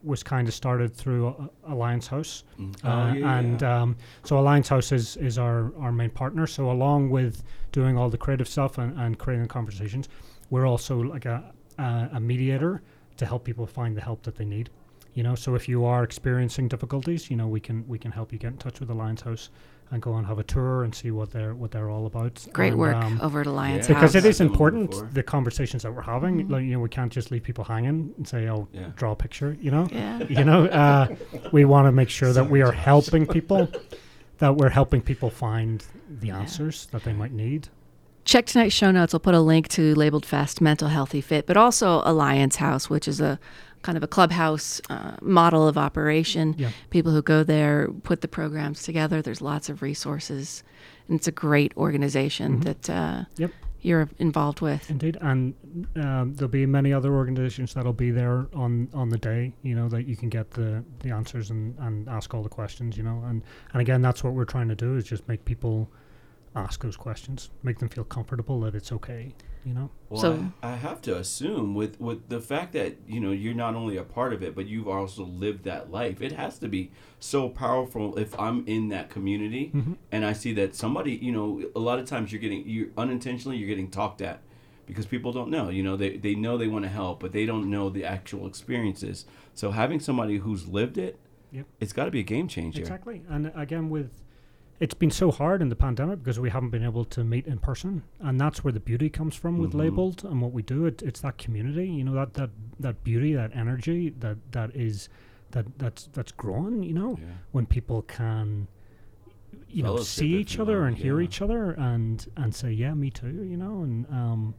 [0.05, 2.75] was kind of started through uh, Alliance House, Mm.
[2.83, 3.81] uh, Oh, yeah, and yeah.
[3.81, 6.45] um, so Alliance House is, is our, our main partner.
[6.47, 10.07] So along with doing all the creative stuff and, and creating conversations,
[10.51, 11.43] we're also like a,
[11.79, 12.81] a, a mediator
[13.17, 14.69] to help people find the help that they need.
[15.15, 18.33] You know, so if you are experiencing difficulties, you know, we can we can help
[18.33, 19.49] you get in touch with Alliance House
[19.91, 22.45] and go and have a tour and see what they're what they're all about.
[22.53, 23.95] Great And, work um, over at Alliance Yeah.
[23.95, 24.23] because House.
[24.25, 26.47] it is I've done one important the conversations that we're having.
[26.49, 28.87] Like you know, we can't just leave people hanging and say, "Oh, Yeah.
[28.95, 30.23] draw a picture." You know, Yeah.
[30.29, 31.07] you know, uh,
[31.51, 33.69] we want to make sure that we are helping people,
[34.39, 37.69] that we're helping people find the answers that they might need.
[38.25, 39.13] Check tonight's show notes.
[39.13, 43.07] I'll put a link to Labeled Fest Mental Healthy Fit, but also Alliance House, which
[43.07, 43.39] is a
[43.85, 46.55] kind of a clubhouse uh, model of operation.
[46.57, 46.71] Yeah.
[46.89, 49.21] People who go there put the programs together.
[49.21, 50.63] There's lots of resources,
[51.07, 53.41] and it's a great organization that uh, Mm-hmm.
[53.43, 53.51] Yep.
[53.81, 54.89] you're involved with.
[54.89, 55.53] Indeed, and
[55.95, 59.53] um, there'll be many other organizations that'll be there on, on the day.
[59.61, 62.97] You know that you can get the, the answers and, and ask all the questions.
[62.97, 63.43] You know, and
[63.73, 65.77] and again, that's what we're trying to do is just make people
[66.55, 69.23] ask those questions, make them feel comfortable that it's okay.
[69.65, 69.89] You know.
[70.09, 73.55] Well, So- I, I have to assume with with the fact that you know you're
[73.55, 76.21] not only a part of it, but you've also lived that life.
[76.21, 79.93] It has to be so powerful if I'm in that community mm-hmm.
[80.11, 83.57] and I see that somebody, you know, a lot of times you're getting you unintentionally
[83.57, 84.41] you're getting talked at
[84.85, 85.69] because people don't know.
[85.69, 88.45] You know, they they know they want to help, but they don't know the actual
[88.45, 89.25] experiences.
[89.55, 91.17] So having somebody who's lived it,
[91.51, 91.65] Yep.
[91.79, 92.81] it's got to be a game changer.
[92.81, 94.11] Exactly, and again with
[94.79, 97.59] it's been so hard in the pandemic because we haven't been able to meet in
[97.59, 99.79] person, and that's where the beauty comes from with Mhm.
[99.79, 100.85] labeled and what we do.
[100.85, 105.07] It, it's that community, you know, that that that beauty, that energy, that that is
[105.51, 106.83] that that's that's growing.
[106.83, 107.25] You know, Yeah.
[107.53, 108.67] when people can,
[109.69, 112.93] you know, Fellowship, see each other will, and hear each other and and say, yeah,
[112.93, 113.31] me too.
[113.43, 114.55] You know, and um,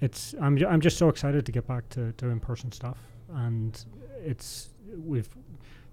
[0.00, 2.98] it's I'm I'm just so excited to get back to to in person stuff,
[3.30, 3.84] and
[4.24, 5.28] it's we've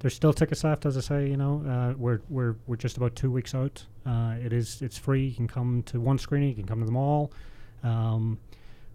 [0.01, 1.29] there's still tickets left, as I say.
[1.29, 3.83] You know, uh, we're we're we're just about two weeks out.
[4.05, 5.27] Uh, it is it's free.
[5.27, 6.49] You can come to one screening.
[6.49, 7.31] You can come to them all.
[7.83, 8.39] Um,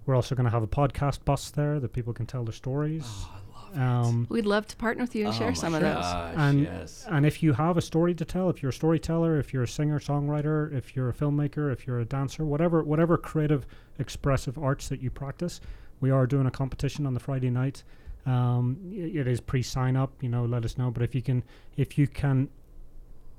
[0.05, 3.03] we're also going to have a podcast bus there that people can tell their stories.
[3.05, 3.81] Oh, I love it.
[3.81, 6.05] um, We'd love to partner with you and Oh share my some of those.
[6.37, 7.05] And- yes.
[7.11, 9.69] and if you have a story to tell, if you're a storyteller, if you're a
[9.69, 13.67] singer songwriter, if you're a filmmaker, if you're a dancer, whatever whatever creative
[13.99, 15.61] expressive arts that you practice,
[16.01, 17.83] we are doing a competition on the Friday night.
[18.27, 20.45] Um, it is pre-sign up, you know.
[20.45, 20.91] Let us know.
[20.91, 21.43] But if you can,
[21.77, 22.49] if you can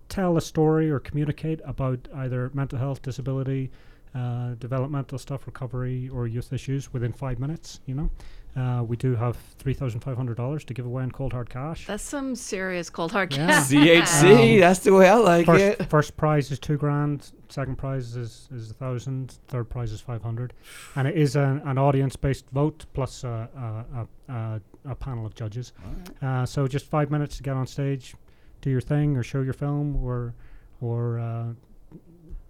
[0.10, 3.70] tell a story or communicate about either mental health, disability,
[4.16, 8.10] uh, developmental stuff, recovery, or youth issues within five minutes, you know,
[8.56, 11.50] uh, we do have three thousand five hundred dollars to give away in cold hard
[11.50, 11.86] cash.
[11.86, 13.48] That's some serious cold hard Yeah.
[13.48, 13.70] cash.
[13.72, 15.90] CHC, Um, that's the way I like first, it.
[15.90, 17.30] first prize is two grand.
[17.50, 19.38] Second prize is is a thousand.
[19.50, 20.54] Third prize is five hundred,
[20.96, 25.26] and it is an, an audience based vote plus a, a, a, a, a panel
[25.26, 25.74] of judges.
[26.22, 28.16] Uh, so just five minutes to get on stage,
[28.62, 30.34] do your thing, or show your film, or
[30.82, 31.46] or uh,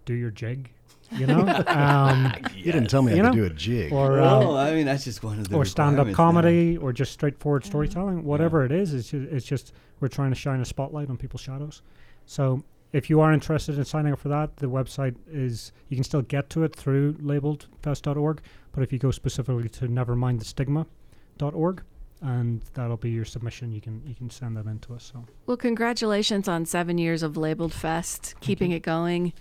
[0.04, 0.70] do your jig.
[1.12, 3.32] You know, um, You didn't tell me You know?
[3.32, 3.92] do a jig.
[3.92, 6.24] or Well, um, I mean, that's just one of the or stand up requirements now.
[6.24, 8.24] comedy, or just straightforward storytelling.
[8.24, 11.40] Whatever it is, it's just, it's just we're trying to shine a spotlight on people's
[11.40, 11.80] shadows.
[12.26, 16.04] So if you are interested in signing up for that, the website is you can
[16.04, 21.82] still get to it through labeledfest.org, but if you go specifically to nevermindthestigma.org,
[22.20, 25.10] and that'll be your submission, you can you can send that in to us.
[25.12, 29.32] So Well, congratulations on seven years of Labeled Fest, keeping it going.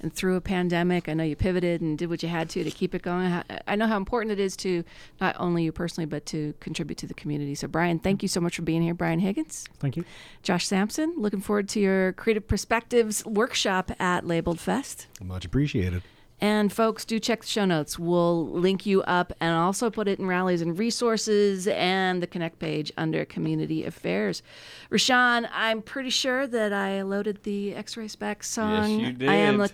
[0.00, 2.70] And through a pandemic, I know you pivoted and did what you had to to
[2.70, 3.42] keep it going.
[3.66, 4.84] I know how important it is to
[5.18, 7.54] not only you personally, but to contribute to the community.
[7.54, 8.92] So, Brian, thank you so much for being here.
[8.92, 10.04] Brian Higgins, thank you.
[10.42, 15.06] Josh Sampson, looking forward to your Creative Perspectives workshop at Labeled Fest.
[15.22, 16.02] Much appreciated.
[16.40, 17.98] And folks, do check the show notes.
[17.98, 22.58] We'll link you up and also put it in rallies and resources and the Connect
[22.58, 24.42] page under Community Affairs.
[24.90, 28.90] Rashawn, I'm pretty sure that I loaded the X Ray Spec song.
[28.90, 29.28] Yes, you did.
[29.28, 29.68] I am a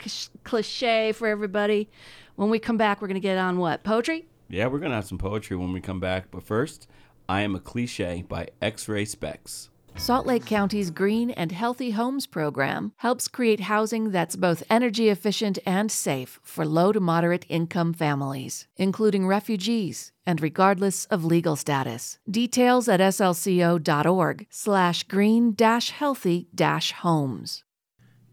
[0.44, 1.88] cliche for everybody.
[2.36, 3.82] When we come back, we're going to get on what?
[3.82, 4.26] Poetry?
[4.50, 6.30] Yeah, we're gonna have some poetry when we come back.
[6.32, 6.88] But first,
[7.28, 9.69] I am a cliche by X-Ray Specs.
[9.96, 15.58] Salt Lake County's Green and Healthy Homes program helps create housing that's both energy efficient
[15.66, 22.18] and safe for low to moderate income families, including refugees and regardless of legal status.
[22.30, 26.48] Details at slco.org slash green healthy
[26.96, 27.64] homes.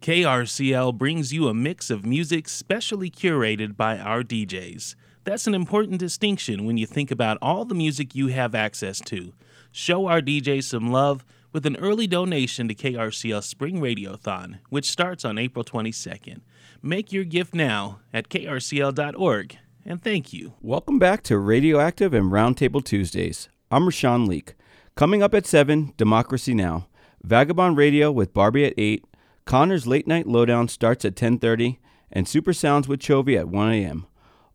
[0.02, 4.96] KRCL brings you a mix of music specially curated by our DJs.
[5.24, 9.34] That's an important distinction when you think about all the music you have access to.
[9.72, 11.26] Show our DJs some love
[11.58, 16.42] with an early donation to KRCL Spring Radiothon, which starts on April 22nd.
[16.84, 20.54] Make your gift now at krcl.org, and thank you.
[20.62, 23.50] Welcome back to Radioactive and Roundtable Tuesdays.
[23.72, 24.54] I'm Rashawn Leak.
[24.94, 26.90] Coming up at 7, Democracy Now!
[27.24, 29.04] Vagabond Radio with Barbie at 8,
[29.46, 31.80] Connor's Late Night Lowdown starts at 10.30,
[32.12, 34.06] and Super Sounds with Chovy at 1 a.m.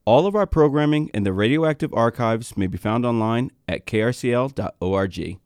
[0.05, 5.39] All of our programming in the Radioactive archives may be found online at krcl.org.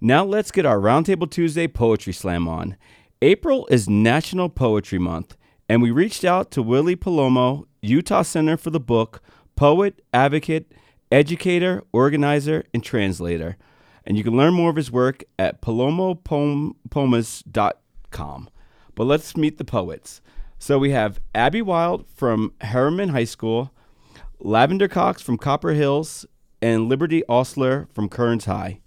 [0.00, 2.76] Now let's get our Roundtable Tuesday Poetry Slam on.
[3.20, 5.36] April is National Poetry Month,
[5.68, 9.20] and we reached out to Willy Palomo, Utah Center for the Book,
[9.56, 10.70] poet, advocate,
[11.10, 13.56] educator, organizer, and translator.
[14.06, 18.50] And you can learn more of his work at palomopomas.com.
[18.94, 20.20] But let's meet the poets.
[20.60, 23.72] So we have Abby Wild from Herriman High School,
[24.38, 26.24] Lavender Cox from Copper Hills,
[26.62, 28.78] and Liberty Osler from Kearns High.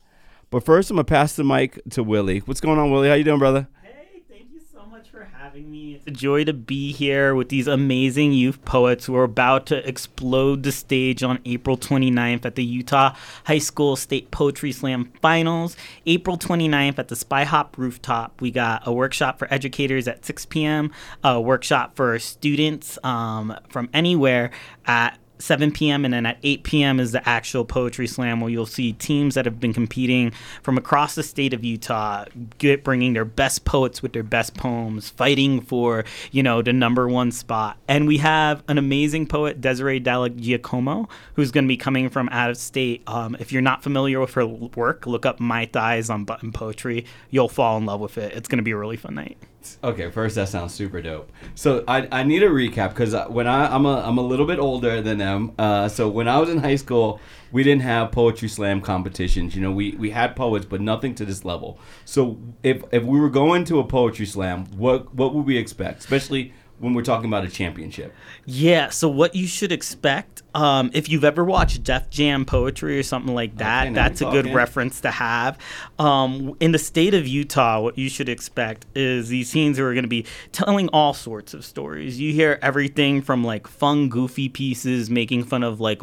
[0.51, 2.39] But first, I'm gonna pass the mic to Willy.
[2.39, 3.07] What's going on, Willy?
[3.07, 3.69] How you doing, brother?
[3.81, 5.95] Hey, thank you so much for having me.
[5.95, 9.87] It's a joy to be here with these amazing youth poets who are about to
[9.87, 15.77] explode the stage on April 29th at the Utah High School State Poetry Slam Finals.
[16.05, 18.41] April 29th at the Spy Hop Rooftop.
[18.41, 20.91] We got a workshop for educators at 6 p.m.,
[21.23, 24.51] a workshop for students um, from anywhere
[24.85, 26.05] at 7 p.m.
[26.05, 26.99] and then at 8 p.m.
[26.99, 31.15] is the actual poetry slam where you'll see teams that have been competing from across
[31.15, 32.25] the state of Utah
[32.57, 37.07] get bringing their best poets with their best poems, fighting for you know the number
[37.07, 37.77] one spot.
[37.87, 42.49] And we have an amazing poet Desiree Dallagiacomo who's going to be coming from out
[42.49, 43.03] of state.
[43.07, 47.05] Um, if you're not familiar with her work, look up My Thighs on Button Poetry.
[47.29, 48.33] You'll fall in love with it.
[48.33, 49.37] It's going to be a really fun night.
[49.83, 51.31] Okay, first that sounds super dope.
[51.55, 54.59] So I, I need a recap because when I I'm a I'm a little bit
[54.59, 55.53] older than them.
[55.57, 57.19] Uh, so when I was in high school,
[57.51, 59.55] we didn't have poetry slam competitions.
[59.55, 61.79] You know, we, we had poets, but nothing to this level.
[62.05, 65.99] So if if we were going to a poetry slam, what what would we expect,
[65.99, 68.13] especially when we're talking about a championship?
[68.45, 73.03] Yeah, so what you should expect, um, if you've ever watched Def Jam poetry or
[73.03, 75.57] something like that, Okay, that's a good reference to have.
[75.99, 80.03] Um, in the state of Utah, what you should expect is these who are going
[80.03, 82.19] to be telling all sorts of stories.
[82.19, 86.01] You hear everything from like fun, goofy pieces making fun of like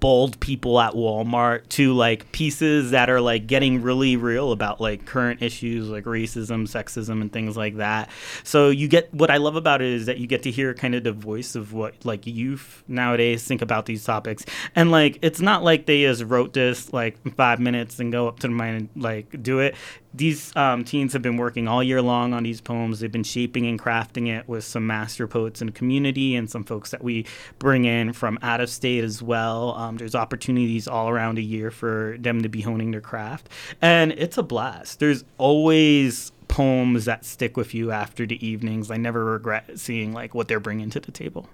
[0.00, 5.06] bold people at Walmart to like pieces that are like getting really real about like
[5.06, 8.08] current issues like racism, sexism, and things like that.
[8.44, 10.94] So you get what I love about it is that you get to hear kind
[10.94, 15.40] of the voice of what like youth nowadays think about these topics, and like it's
[15.40, 18.68] not like they just wrote this like five minutes and go up to the mic
[18.68, 19.74] and like do it.
[20.14, 23.00] These um, teens have been working all year long on these poems.
[23.00, 26.64] They've been shaping and crafting it with some master poets in the community and some
[26.64, 27.26] folks that we
[27.58, 29.74] bring in from out of state as well.
[29.74, 33.48] Um, there's opportunities all around a year for them to be honing their craft,
[33.82, 34.98] and it's a blast.
[34.98, 38.90] There's always poems that stick with you after the evenings.
[38.90, 41.48] I never regret seeing like what they're bringing to the table.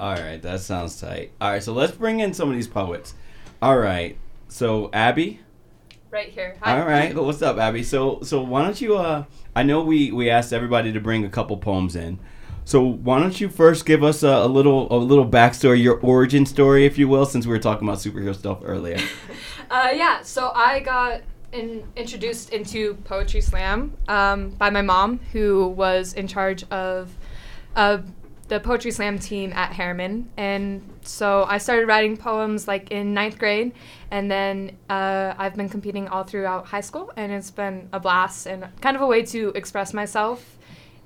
[0.00, 1.30] All right, that sounds tight.
[1.40, 3.14] All right, so let's bring in some of these poets.
[3.60, 4.16] All right,
[4.48, 5.40] so Abby.
[6.10, 6.56] Right here.
[6.62, 7.82] All right, well, what's up, Abby?
[7.82, 8.96] So, so why don't you?
[8.96, 12.18] Uh, I know we we asked everybody to bring a couple poems in.
[12.64, 16.46] So why don't you first give us a, a little a little backstory, your origin
[16.46, 18.98] story, if you will, since we were talking about superhero stuff earlier.
[19.70, 21.20] Uh, yeah, so I got
[21.52, 27.14] in, introduced into Poetry Slam um, by my mom, who was in charge of
[27.76, 27.98] uh,
[28.48, 30.24] the Poetry Slam team at Herriman.
[30.36, 33.72] And so I started writing poems like in ninth grade,
[34.10, 38.46] and then uh, I've been competing all throughout high school, and it's been a blast
[38.46, 40.58] and kind of a way to express myself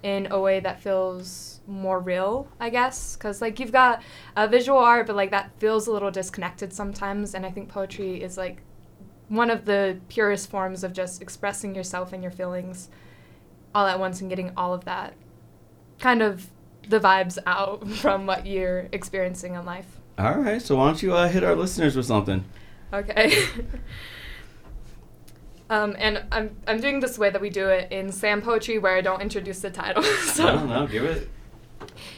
[0.02, 3.16] in a way that feels more real, I guess.
[3.16, 4.02] Because, like, you've got
[4.36, 7.34] uh, visual art, but, like, that feels a little disconnected sometimes.
[7.34, 8.62] And I think poetry is, like,
[9.28, 12.88] one of the purest forms of just expressing yourself and your feelings
[13.74, 15.14] all at once and getting all of that
[15.98, 16.50] kind of
[16.88, 20.00] the vibes out from what you're experiencing in life.
[20.18, 22.44] All right, so why don't you uh, hit our listeners with something?
[22.92, 23.42] Okay.
[25.70, 28.96] um, and I'm, I'm doing this way that we do it in slam poetry where
[28.96, 30.02] I don't introduce the title.
[30.02, 30.86] so I don't know.
[30.86, 31.30] Give it.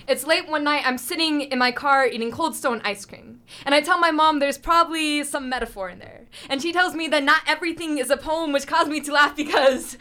[0.08, 3.42] it's late one night, I'm sitting in my car eating Cold Stone ice cream.
[3.64, 6.22] And I tell my mom there's probably some metaphor in there.
[6.50, 9.36] And she tells me that not everything is a poem, which caused me to laugh
[9.36, 9.96] because.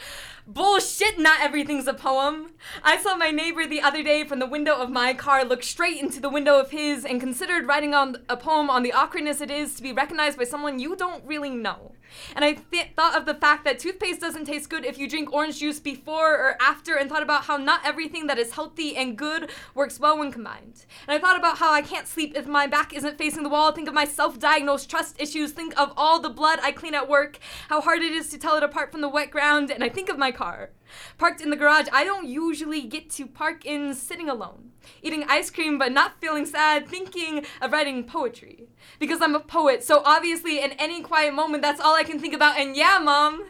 [0.46, 2.52] Bullshit, not everything's a poem.
[2.84, 6.02] I saw my neighbor the other day from the window of my car look straight
[6.02, 9.50] into the window of his and considered writing on a poem on the awkwardness it
[9.50, 11.93] is to be recognized by someone you don't really know.
[12.36, 15.32] And I th- thought of the fact that toothpaste doesn't taste good if you drink
[15.34, 19.18] orange juice before or after, and thought about how not everything that is healthy and
[19.18, 20.86] good works well when combined.
[21.08, 23.72] And I thought about how I can't sleep if my back isn't facing the wall.
[23.72, 25.52] Think of my self diagnosed trust issues.
[25.52, 28.56] Think of all the blood I clean at work, how hard it is to tell
[28.58, 29.72] it apart from the wet ground.
[29.72, 30.72] And I think of my car.
[31.18, 35.50] Parked in the garage, I don't usually get to park in sitting alone, eating ice
[35.50, 38.68] cream but not feeling sad, thinking of writing poetry.
[39.00, 42.34] Because I'm a poet, so obviously in any quiet moment, that's all I can think
[42.34, 42.58] about.
[42.58, 43.44] And yeah, mom,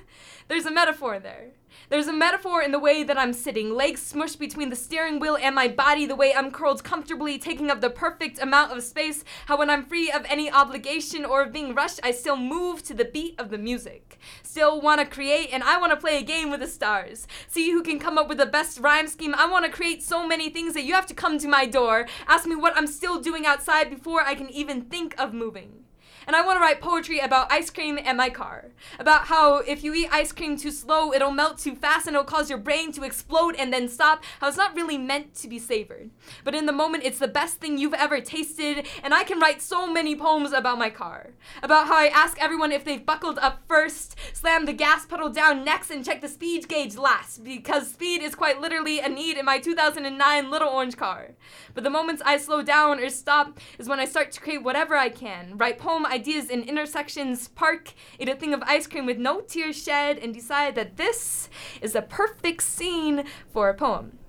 [0.48, 1.52] there's a metaphor there.
[1.94, 5.38] There's a metaphor in the way that I'm sitting, legs smushed between the steering wheel
[5.40, 9.24] and my body, the way I'm curled comfortably, taking up the perfect amount of space.
[9.46, 12.96] How, when I'm free of any obligation or of being rushed, I still move to
[12.96, 14.18] the beat of the music.
[14.42, 17.28] Still want to create, and I want to play a game with the stars.
[17.48, 19.36] See who can come up with the best rhyme scheme.
[19.36, 22.08] I want to create so many things that you have to come to my door,
[22.28, 25.83] ask me what I'm still doing outside before I can even think of moving.
[26.28, 28.72] And I want to write poetry about ice cream and my car.
[29.00, 32.26] About how if you eat ice cream too slow, it'll melt too fast and it'll
[32.26, 34.24] cause your brain to explode and then stop.
[34.40, 36.12] How it's not really meant to be savored.
[36.44, 38.88] But in the moment, it's the best thing you've ever tasted.
[39.04, 41.32] And I can write so many poems about my car.
[41.62, 45.64] About how I ask everyone if they've buckled up first, slam the gas pedal down
[45.64, 47.44] next, and check the speed gauge last.
[47.44, 51.32] Because speed is quite literally a need in my 2009 little orange car.
[51.74, 54.96] But the moments I slow down or stop is when I start to create whatever
[54.96, 55.58] I can.
[55.58, 59.82] Write poem ideas in intersections, park, eat a thing of ice cream with no tears
[59.82, 61.50] shed, and decide that this
[61.82, 64.20] is the perfect scene for a poem.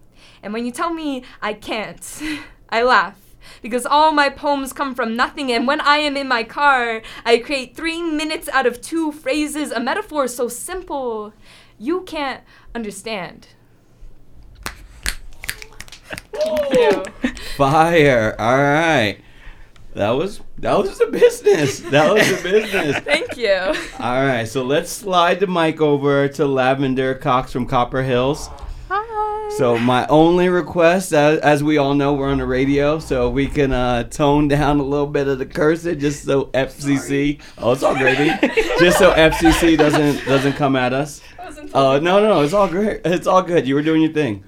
[0.42, 2.04] And when you tell me I can't,
[2.70, 3.18] I laugh.
[3.60, 7.36] Because all my poems come from nothing, and when I am in my car, I
[7.36, 11.34] create three minutes out of two phrases, a metaphor so simple
[11.78, 12.42] you can't
[12.74, 13.48] understand.
[17.56, 18.34] Fire.
[18.38, 19.18] All right.
[19.94, 21.78] That was that was the business.
[21.80, 22.96] That was the business.
[23.04, 23.54] Thank you.
[24.00, 28.48] All right, so let's slide the mic over to Lavender Cox from Copper Hills.
[28.88, 29.50] Hi.
[29.56, 33.46] So my only request, as, as we all know, we're on the radio, so we
[33.46, 37.40] can uh, tone down a little bit of the cursing, just so FCC.
[37.58, 38.30] Oh, it's all gravy.
[38.80, 41.20] just so FCC doesn't doesn't come at us.
[41.72, 43.02] Oh no, no, no, it's all great.
[43.04, 43.64] It's all good.
[43.68, 44.42] You were doing your thing.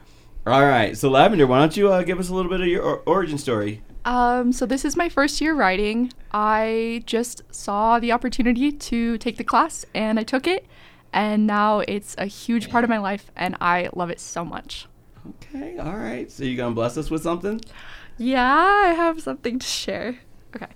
[0.45, 0.97] All right.
[0.97, 3.39] So Lavender, why don't you uh, give us a little bit of your or- origin
[3.39, 3.83] story?
[4.07, 6.13] Um, so this is my first year writing.
[6.31, 10.65] I just saw the opportunity to take the class and I took it.
[11.13, 14.87] And now it's a huge part of my life and I love it so much.
[15.29, 15.77] Okay.
[15.79, 16.31] All right.
[16.31, 17.61] So you gonna bless us with something?
[18.17, 20.21] Yeah, I have something to share.
[20.55, 20.69] Okay.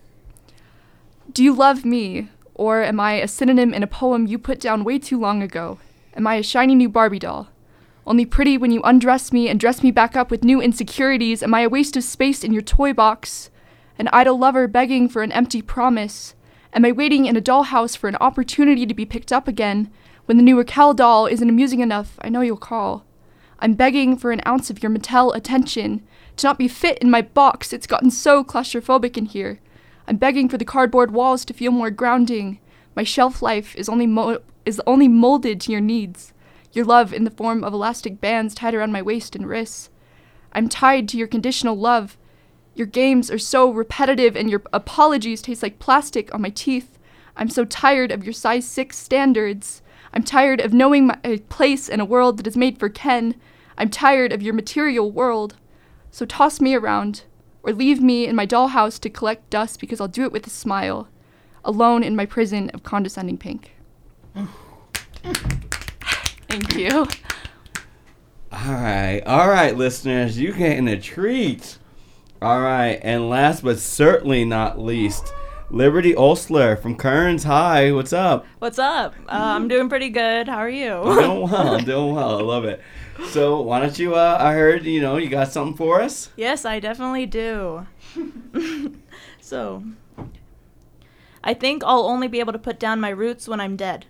[1.32, 2.28] Do you love me?
[2.54, 5.78] Or am I a synonym in a poem you put down way too long ago?
[6.14, 7.48] Am I a shiny new Barbie doll?
[8.07, 11.42] Only pretty when you undress me and dress me back up with new insecurities?
[11.42, 13.51] Am I a waste of space in your toy box?
[13.98, 16.34] An idle lover begging for an empty promise?
[16.72, 19.90] Am I waiting in a dollhouse for an opportunity to be picked up again?
[20.26, 23.05] When the new Raquel doll isn't amusing enough, I know you'll call.
[23.59, 26.03] I'm begging for an ounce of your Mattel attention.
[26.36, 29.61] To not be fit in my box, it's gotten so claustrophobic in here.
[30.09, 32.59] I'm begging for the cardboard walls to feel more grounding.
[32.96, 36.32] My shelf life is only mo- is only molded to your needs.
[36.72, 39.90] Your love in the form of elastic bands tied around my waist and wrists.
[40.52, 42.16] I'm tied to your conditional love.
[42.74, 46.98] Your games are so repetitive and your apologies taste like plastic on my teeth.
[47.36, 49.82] I'm so tired of your size 6 standards.
[50.12, 53.34] I'm tired of knowing my place in a world that is made for Ken.
[53.76, 55.56] I'm tired of your material world.
[56.10, 57.22] So toss me around,
[57.62, 60.50] or leave me in my dollhouse to collect dust because I'll do it with a
[60.50, 61.08] smile,
[61.64, 63.72] alone in my prison of condescending pink.
[66.51, 67.07] Thank you.
[68.51, 71.78] All right, all right, listeners, you getting a treat.
[72.42, 75.32] All right, and last but certainly not least,
[75.70, 77.44] Liberty Osler from Kearns.
[77.44, 78.46] Hi, what's up?
[78.59, 79.14] What's up?
[79.28, 80.48] Uh, I'm doing pretty good.
[80.48, 80.94] How are you?
[80.94, 81.68] I'm doing well.
[81.76, 82.38] I'm doing well.
[82.40, 82.82] I love it.
[83.28, 84.16] So why don't you?
[84.16, 86.30] Uh, I heard you know you got something for us.
[86.36, 87.86] yes, I definitely do.
[89.40, 89.84] so,
[91.44, 94.07] I think I'll only be able to put down my roots when I'm dead.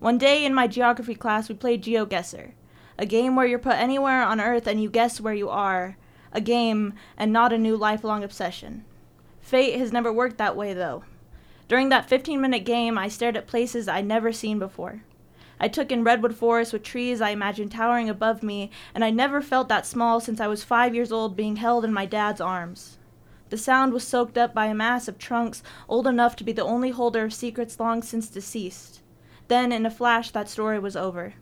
[0.00, 2.52] One day in my geography class, we played GeoGuessr,
[2.98, 5.98] a game where you're put anywhere on Earth and you guess where you are.
[6.32, 8.86] A game and not a new lifelong obsession.
[9.42, 11.04] Fate has never worked that way, though.
[11.68, 15.02] During that 15 minute game, I stared at places I'd never seen before.
[15.60, 19.42] I took in redwood forests with trees I imagined towering above me, and I never
[19.42, 22.96] felt that small since I was five years old being held in my dad's arms.
[23.50, 26.64] The sound was soaked up by a mass of trunks old enough to be the
[26.64, 28.99] only holder of secrets long since deceased.
[29.50, 31.34] Then, in a flash, that story was over.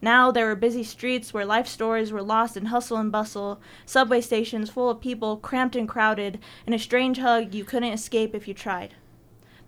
[0.00, 4.22] Now there were busy streets where life stories were lost in hustle and bustle, subway
[4.22, 8.48] stations full of people cramped and crowded, and a strange hug you couldn't escape if
[8.48, 8.94] you tried.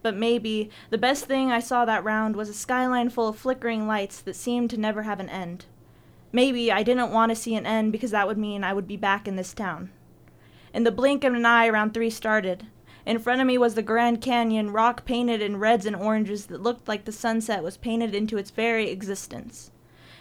[0.01, 3.87] But maybe the best thing I saw that round was a skyline full of flickering
[3.87, 5.66] lights that seemed to never have an end.
[6.32, 8.97] Maybe I didn't want to see an end because that would mean I would be
[8.97, 9.91] back in this town.
[10.72, 12.66] In the blink of an eye, round three started.
[13.07, 16.63] In front of me was the Grand Canyon, rock painted in reds and oranges that
[16.63, 19.71] looked like the sunset was painted into its very existence.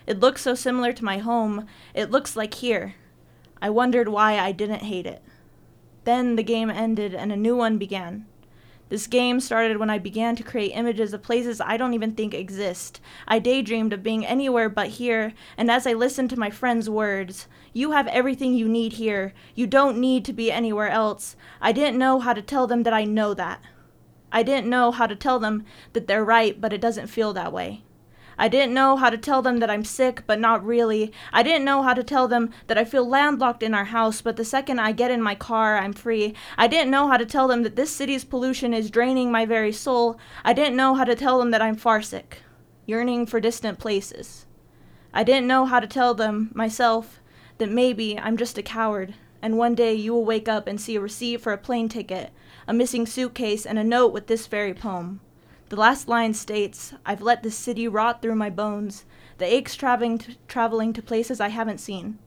[0.05, 2.95] It looked so similar to my home, it looks like here.
[3.61, 5.21] I wondered why I didn't hate it.
[6.03, 8.25] Then the game ended and a new one began.
[8.89, 12.33] This game started when I began to create images of places I don't even think
[12.33, 12.99] exist.
[13.27, 17.47] I daydreamed of being anywhere but here, and as I listened to my friends' words,
[17.73, 19.33] you have everything you need here.
[19.55, 21.35] You don't need to be anywhere else.
[21.59, 23.61] I didn't know how to tell them that I know that.
[24.31, 27.51] I didn't know how to tell them that they're right, but it doesn't feel that
[27.51, 27.83] way.
[28.37, 31.11] I didn't know how to tell them that I'm sick, but not really.
[31.31, 34.37] I didn't know how to tell them that I feel landlocked in our house, but
[34.37, 36.33] the second I get in my car, I'm free.
[36.57, 39.71] I didn't know how to tell them that this city's pollution is draining my very
[39.71, 40.17] soul.
[40.43, 42.37] I didn't know how to tell them that I'm farsick,
[42.85, 44.47] yearning for distant places.
[45.13, 47.21] I didn't know how to tell them, myself,
[47.57, 50.95] that maybe I'm just a coward, and one day you will wake up and see
[50.95, 52.31] a receipt for a plane ticket,
[52.67, 55.19] a missing suitcase, and a note with this very poem.
[55.69, 59.05] The last line states, I've let this city rot through my bones,
[59.37, 62.19] the aches traveling to, traveling to places I haven't seen,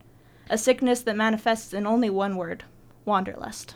[0.49, 2.65] a sickness that manifests in only one word
[3.05, 3.75] wanderlust.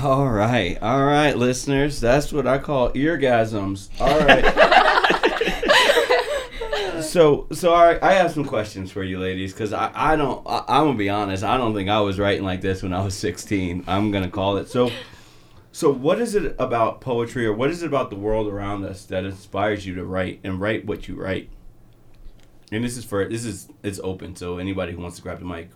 [0.00, 2.00] All right, all right, listeners.
[2.00, 3.90] That's what I call eargasms.
[4.00, 4.82] All right.
[7.16, 10.46] so, so right, I have some questions for you, ladies, because I, I don't.
[10.46, 11.42] I, I'm gonna be honest.
[11.42, 13.84] I don't think I was writing like this when I was 16.
[13.86, 14.68] I'm gonna call it.
[14.68, 14.90] So,
[15.72, 19.06] so what is it about poetry, or what is it about the world around us
[19.06, 21.48] that inspires you to write and write what you write?
[22.70, 25.46] And this is for this is it's open, so anybody who wants to grab the
[25.46, 25.70] mic.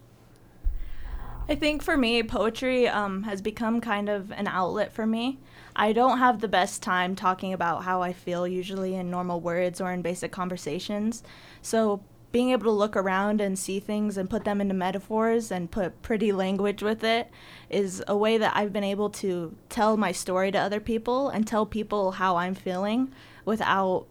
[1.49, 5.39] I think for me, poetry um, has become kind of an outlet for me.
[5.77, 9.81] I don't have the best time talking about how I feel usually in normal words
[9.81, 11.23] or in basic conversations.
[11.63, 12.03] So
[12.33, 16.01] being able to look around and see things and put them into metaphors and put
[16.03, 17.29] pretty language with it
[17.69, 21.47] is a way that I've been able to tell my story to other people and
[21.47, 23.13] tell people how I'm feeling
[23.45, 24.07] without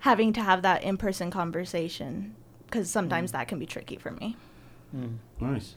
[0.00, 2.34] having to have that in person conversation
[2.66, 3.34] because sometimes mm.
[3.34, 4.36] that can be tricky for me.
[4.94, 5.18] Mm.
[5.40, 5.76] Nice.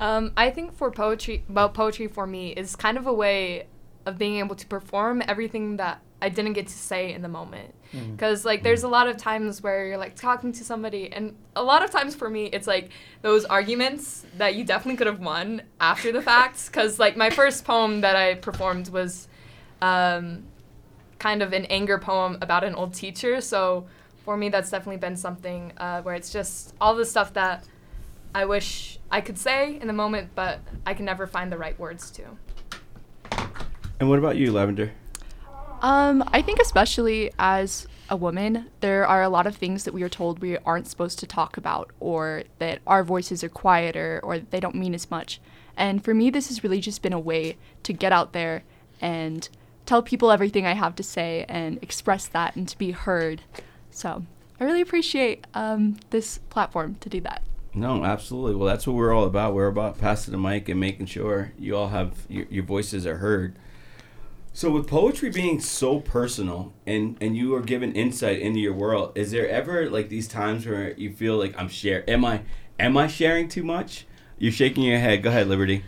[0.00, 3.66] Um, I think for poetry, well, poetry for me is kind of a way
[4.06, 7.74] of being able to perform everything that I didn't get to say in the moment.
[7.92, 8.12] Mm.
[8.12, 11.62] Because like, there's a lot of times where you're like talking to somebody, and a
[11.62, 12.90] lot of times for me, it's like
[13.22, 16.62] those arguments that you definitely could have won after the fact.
[16.74, 19.28] Because like my first poem that I performed was,
[19.80, 20.44] um,
[21.18, 23.40] kind of an anger poem about an old teacher.
[23.40, 23.86] So
[24.24, 27.64] for me, that's definitely been something uh, where it's just all the stuff that
[28.34, 31.78] I wish I could say in the moment, but I can never find the right
[31.78, 32.24] words to.
[34.00, 34.92] And what about you, Lavender?
[35.80, 40.02] Um, I think especially as a woman, there are a lot of things that we
[40.02, 44.38] are told we aren't supposed to talk about, or that our voices are quieter, or
[44.38, 45.40] that they don't mean as much.
[45.76, 48.64] And for me, this has really just been a way to get out there
[49.00, 49.48] and
[49.86, 53.42] tell people everything I have to say and express that and to be heard.
[53.90, 54.24] So
[54.58, 57.42] I really appreciate um, this platform to do that.
[57.74, 58.54] No, absolutely.
[58.54, 59.54] Well, that's what we're all about.
[59.54, 63.16] We're about passing the mic and making sure you all have your, your voices are
[63.16, 63.56] heard.
[64.52, 69.10] So, with poetry being so personal and and you are given insight into your world,
[69.16, 72.08] is there ever like these times where you feel like I'm share?
[72.08, 72.42] Am I
[72.78, 74.06] am I sharing too much?
[74.38, 75.24] You're shaking your head.
[75.24, 75.84] Go ahead, Liberty.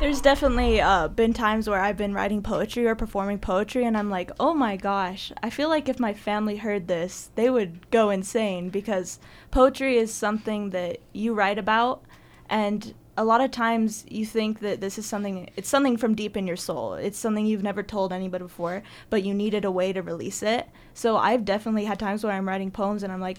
[0.00, 4.10] There's definitely uh, been times where I've been writing poetry or performing poetry, and I'm
[4.10, 8.10] like, oh my gosh, I feel like if my family heard this, they would go
[8.10, 9.18] insane because
[9.50, 12.02] poetry is something that you write about,
[12.48, 16.36] and a lot of times you think that this is something, it's something from deep
[16.36, 16.94] in your soul.
[16.94, 20.68] It's something you've never told anybody before, but you needed a way to release it.
[20.94, 23.38] So I've definitely had times where I'm writing poems and I'm like,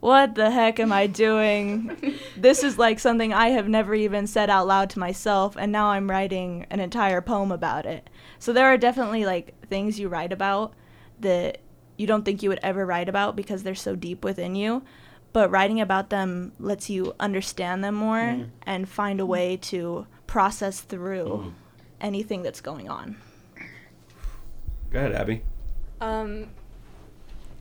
[0.00, 2.16] what the heck am I doing?
[2.36, 5.88] this is like something I have never even said out loud to myself, and now
[5.88, 8.08] I'm writing an entire poem about it.
[8.38, 10.74] So there are definitely like things you write about
[11.20, 11.58] that
[11.96, 14.84] you don't think you would ever write about because they're so deep within you.
[15.32, 18.48] But writing about them lets you understand them more Mhm.
[18.66, 21.52] and find a way to process through Mhm.
[22.00, 23.16] anything that's going on.
[24.90, 25.42] Go ahead, Abby.
[26.00, 26.48] Um,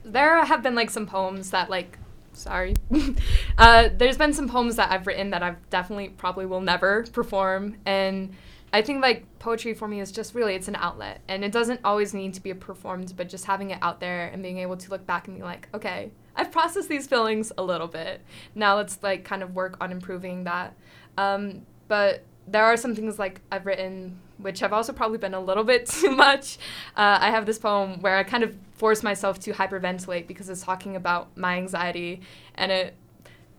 [0.05, 1.97] there have been like some poems that like,
[2.33, 2.75] sorry,
[3.57, 7.77] uh, there's been some poems that I've written that I've definitely probably will never perform,
[7.85, 8.33] and
[8.71, 11.81] I think like poetry for me is just really it's an outlet, and it doesn't
[11.83, 14.89] always need to be performed, but just having it out there and being able to
[14.89, 18.21] look back and be like, okay, I've processed these feelings a little bit.
[18.55, 20.73] Now let's like kind of work on improving that.
[21.17, 25.39] Um, but there are some things like I've written which have also probably been a
[25.39, 26.57] little bit too much.
[26.95, 30.61] Uh, I have this poem where I kind of force myself to hyperventilate because it's
[30.61, 32.21] talking about my anxiety
[32.55, 32.95] and it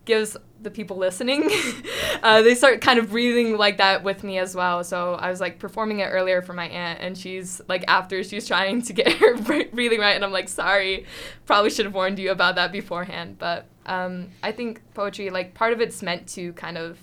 [0.09, 1.47] gives the people listening
[2.23, 4.83] uh, they start kind of breathing like that with me as well.
[4.83, 8.47] So i was like performing it earlier for my aunt and she's like after she's
[8.47, 9.37] trying to get her
[9.71, 11.05] breathing right and i'm like sorry
[11.45, 13.37] probably should have warned you about that beforehand.
[13.37, 16.97] But um, i think poetry like part of it's meant to kind of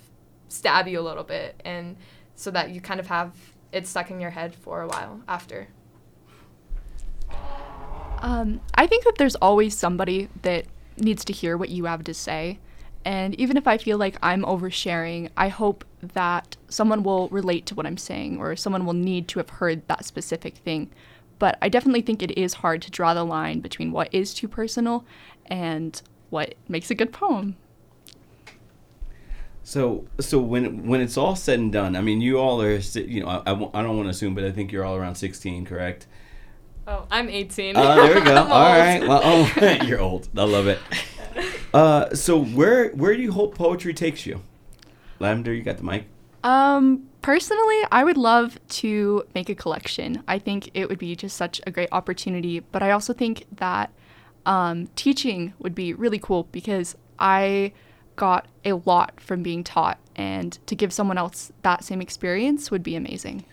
[0.48, 1.96] stab you a little bit and
[2.34, 3.32] so that you kind of have
[3.70, 5.68] it stuck in your head for a while after.
[8.18, 12.14] Um, I think that there's always somebody that needs to hear what you have to
[12.14, 12.58] say.
[13.06, 17.76] And even if I feel like I'm oversharing, I hope that someone will relate to
[17.76, 20.90] what I'm saying or someone will need to have heard that specific thing.
[21.38, 24.48] But I definitely think it is hard to draw the line between what is too
[24.48, 25.04] personal
[25.46, 27.54] and what makes a good poem.
[29.62, 33.22] So, so when when it's all said and done, I mean, you all are, you
[33.22, 35.64] know, I, I, I don't want to assume, but I think you're all around 16,
[35.64, 36.08] correct?
[36.88, 38.34] oh i'm 18 Oh, there we go.
[38.36, 38.78] I'm All old.
[38.78, 39.08] right.
[39.08, 40.28] Well, oh, you're old.
[40.36, 40.78] I love it.
[41.76, 44.40] Uh, so where where do you hope poetry takes you?
[45.18, 46.06] Lavender, you got the mic.
[46.42, 50.22] Um, personally, I would love to make a collection.
[50.26, 52.60] I think it would be just such a great opportunity.
[52.60, 53.92] But I also think that
[54.46, 57.72] um, teaching would be really cool because I
[58.14, 62.82] got a lot from being taught, and to give someone else that same experience would
[62.82, 63.44] be amazing.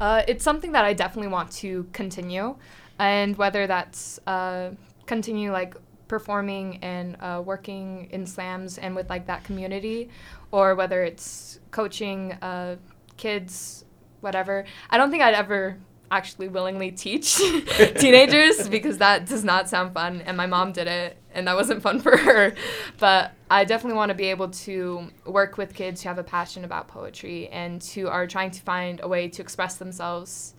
[0.00, 2.56] Uh, it's something that I definitely want to continue,
[2.98, 4.70] and whether that's uh,
[5.12, 5.74] continue like
[6.08, 10.08] performing and uh, working in slams and with like that community,
[10.50, 12.76] or whether it's coaching uh,
[13.18, 13.84] kids,
[14.22, 14.64] whatever.
[14.88, 15.76] I don't think I'd ever
[16.10, 17.36] actually willingly teach
[17.98, 20.22] teenagers because that does not sound fun.
[20.22, 22.54] And my mom did it, and that wasn't fun for her.
[22.98, 26.64] But I definitely want to be able to work with kids who have a passion
[26.64, 30.54] about poetry and who are trying to find a way to express themselves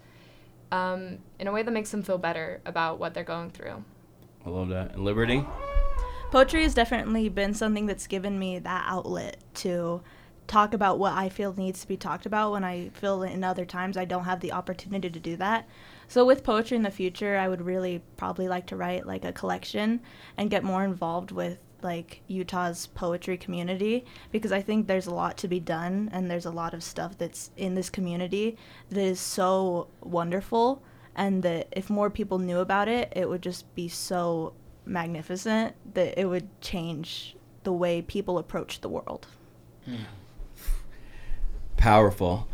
[0.72, 3.84] um, in a way that makes them feel better about what they're going through.
[4.46, 4.94] I love that.
[4.94, 5.46] And Liberty?
[6.32, 10.02] Poetry has definitely been something that's given me that outlet to
[10.48, 13.66] talk about what I feel needs to be talked about when I feel in other
[13.66, 15.68] times I don't have the opportunity to do that.
[16.08, 19.32] So with poetry in the future, I would really probably like to write like a
[19.32, 20.02] collection
[20.38, 25.38] and get more involved with like Utah's poetry community because I think there's a lot
[25.38, 28.58] to be done and there's a lot of stuff that's in this community
[28.90, 30.82] that is so wonderful
[31.16, 34.54] and that if more people knew about it, it would just be so
[34.86, 39.28] magnificent that it would change the way people approach the world.
[41.78, 42.48] Powerful.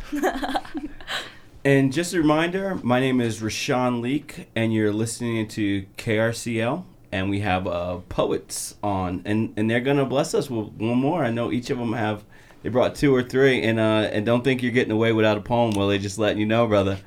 [1.64, 6.84] and just a reminder, my name is Rashawn Leak, and you're listening to KRCL.
[7.12, 11.24] And we have uh, poets on, and, and they're gonna bless us with one more.
[11.24, 12.22] I know each of them have,
[12.62, 15.40] they brought two or three, and uh, and don't think you're getting away without a
[15.40, 15.72] poem.
[15.72, 17.00] Well, they just letting you know, brother.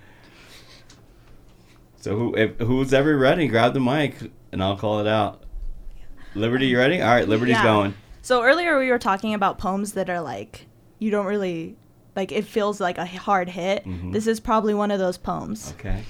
[2.04, 3.48] So who if, who's ever ready?
[3.48, 4.18] Grab the mic,
[4.52, 5.44] and I'll call it out.
[6.36, 7.02] Liberty, you ready?
[7.02, 7.64] All right, Liberty's Yeah.
[7.64, 7.94] going.
[8.22, 10.66] So earlier we were talking about poems that are like
[11.00, 11.78] you don't really
[12.14, 13.86] like it feels like a hard hit.
[13.86, 14.12] Mhm.
[14.12, 15.74] This is probably one of those poems.
[15.80, 16.04] Okay.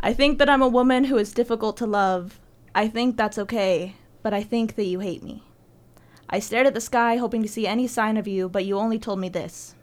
[0.00, 2.40] I think that I'm a woman who is difficult to love.
[2.74, 3.94] I think that's okay,
[4.24, 5.44] but I think that you hate me.
[6.28, 8.98] I stared at the sky hoping to see any sign of you, but you only
[8.98, 9.76] told me this.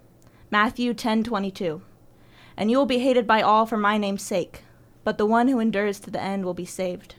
[0.51, 1.83] Matthew 10:22.
[2.57, 4.63] And you will be hated by all for my name's sake,
[5.03, 7.15] but the one who endures to the end will be saved.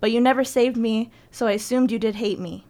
[0.00, 2.66] But you never saved me, so I assumed you did hate me.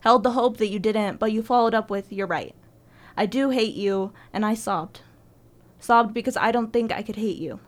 [0.00, 2.54] Held the hope that you didn't, but you followed up with, You're right.
[3.16, 5.00] I do hate you, and I sobbed.
[5.78, 7.60] Sobbed because I don't think I could hate you.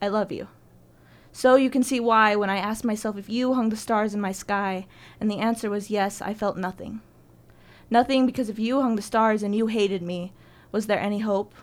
[0.00, 0.48] I love you.
[1.32, 4.20] So you can see why, when I asked myself if you hung the stars in
[4.20, 4.86] my sky,
[5.20, 7.00] and the answer was yes, I felt nothing.
[7.90, 10.32] Nothing because if you hung the stars and you hated me,
[10.70, 11.54] was there any hope?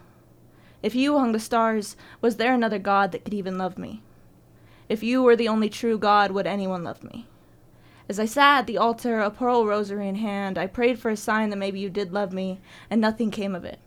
[0.84, 4.02] If you hung the stars, was there another God that could even love me?
[4.90, 7.28] If you were the only true God, would anyone love me?
[8.10, 11.16] As I sat at the altar, a pearl rosary in hand, I prayed for a
[11.16, 12.60] sign that maybe you did love me,
[12.90, 13.80] and nothing came of it.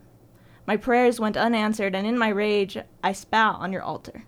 [0.67, 4.25] My prayers went unanswered, and in my rage, I spat on your altar.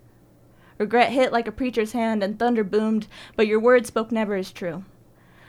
[0.76, 3.06] Regret hit like a preacher's hand, and thunder boomed,
[3.36, 4.84] but your word spoke never as true.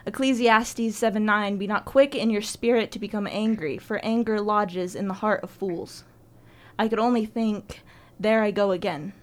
[0.05, 4.95] Ecclesiastes 7 9 Be not quick in your spirit to become angry, for anger lodges
[4.95, 6.05] in the heart of fools.
[6.79, 7.81] I could only think,
[8.19, 9.13] There I go again.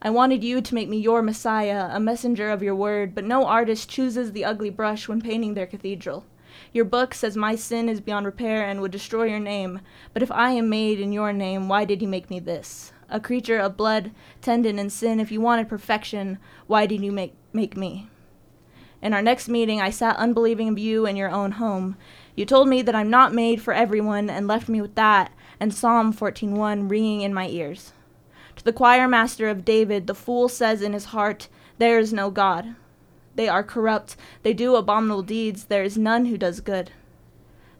[0.00, 3.44] I wanted you to make me your Messiah, a messenger of your word, but no
[3.44, 6.24] artist chooses the ugly brush when painting their cathedral.
[6.72, 9.80] Your book says my sin is beyond repair and would destroy your name,
[10.14, 12.92] but if I am made in your name, why did you make me this?
[13.10, 17.34] A creature of blood, tendon, and sin, if you wanted perfection, why did you make,
[17.52, 18.08] make me?
[19.02, 21.96] In our next meeting, I sat unbelieving of you in your own home.
[22.34, 25.72] You told me that I'm not made for everyone and left me with that and
[25.72, 27.92] Psalm 14:1 ringing in my ears.
[28.56, 31.48] To the choir master of David, the fool says in his heart,
[31.78, 32.74] There is no God.
[33.34, 36.90] They are corrupt, they do abominable deeds, there is none who does good.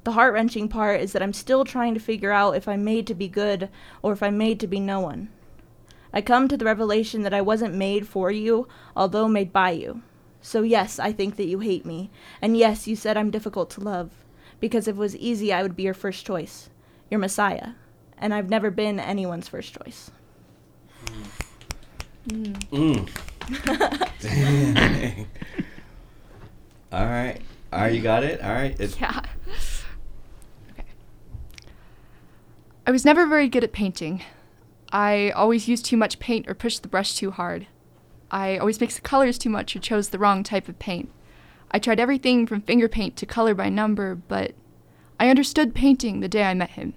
[0.05, 3.07] The heart wrenching part is that I'm still trying to figure out if I'm made
[3.09, 3.70] to be good
[4.03, 5.31] or if I'm made to be no one.
[6.12, 10.03] I come to the revelation that I wasn't made for you, although made by you.
[10.41, 12.11] So, yes, I think that you hate me.
[12.41, 14.12] And yes, you said I'm difficult to love.
[14.61, 16.70] Because if it was easy, I would be your first choice,
[17.11, 17.71] your Messiah.
[18.19, 20.11] And I've never been anyone's first choice.
[22.29, 23.09] Mm.
[24.21, 25.27] Dang.
[26.93, 27.41] All right.
[27.73, 28.41] All right, you got it?
[28.43, 28.79] All right.
[28.81, 29.21] It's, Yeah.
[30.73, 30.85] Okay.
[32.87, 34.23] I was never very good at painting.
[34.93, 37.67] I always used too much paint or pushed the brush too hard.
[38.31, 41.11] I always mixed the colors too much or chose the wrong type of paint.
[41.71, 44.53] I tried everything from finger paint to color by number, but
[45.19, 46.95] I understood painting the day I met him.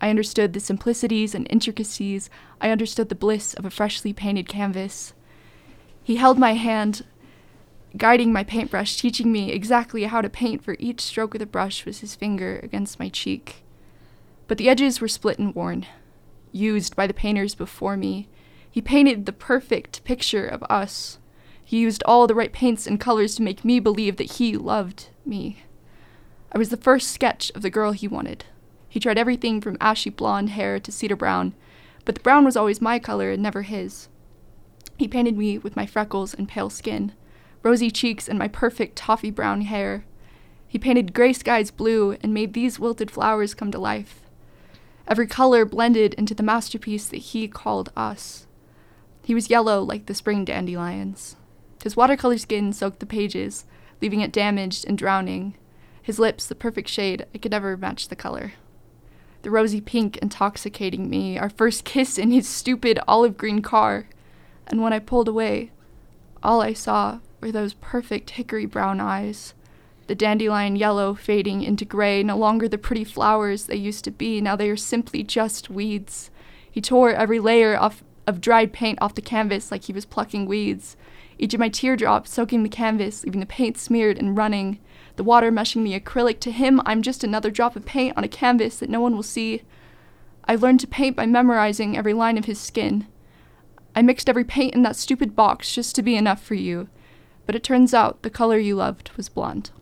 [0.00, 2.30] I understood the simplicities and intricacies.
[2.60, 5.12] I understood the bliss of a freshly painted canvas.
[6.02, 7.04] He held my hand,
[7.96, 11.84] guiding my paintbrush, teaching me exactly how to paint, for each stroke of the brush
[11.84, 13.64] was his finger against my cheek.
[14.46, 15.84] But the edges were split and worn,
[16.52, 18.28] used by the painters before me.
[18.70, 21.18] He painted the perfect picture of us.
[21.64, 25.08] He used all the right paints and colors to make me believe that he loved
[25.26, 25.64] me.
[26.52, 28.44] I was the first sketch of the girl he wanted.
[28.88, 31.54] He tried everything from ashy blonde hair to cedar brown,
[32.04, 34.08] but the brown was always my color and never his.
[34.96, 37.12] He painted me with my freckles and pale skin,
[37.62, 40.04] rosy cheeks and my perfect toffee brown hair.
[40.66, 44.22] He painted gray skies blue and made these wilted flowers come to life.
[45.06, 48.46] every color blended into the masterpiece that he called us.
[49.24, 51.36] He was yellow like the spring dandelions.
[51.82, 53.64] His watercolor skin soaked the pages,
[54.00, 55.54] leaving it damaged and drowning.
[56.08, 58.54] His lips, the perfect shade, I could never match the color.
[59.42, 64.08] The rosy pink intoxicating me, our first kiss in his stupid olive green car.
[64.68, 65.70] And when I pulled away,
[66.42, 69.52] all I saw were those perfect hickory brown eyes.
[70.06, 74.40] The dandelion yellow fading into gray, no longer the pretty flowers they used to be,
[74.40, 76.30] now they are simply just weeds.
[76.70, 80.46] He tore every layer off of dried paint off the canvas like he was plucking
[80.46, 80.96] weeds,
[81.38, 84.78] each of my teardrops soaking the canvas, leaving the paint smeared and running,
[85.18, 86.38] the water meshing the acrylic.
[86.40, 89.24] To him, I'm just another drop of paint on a canvas that no one will
[89.24, 89.62] see.
[90.44, 93.06] I learned to paint by memorizing every line of his skin.
[93.96, 96.88] I mixed every paint in that stupid box just to be enough for you,
[97.46, 99.72] but it turns out the color you loved was blonde.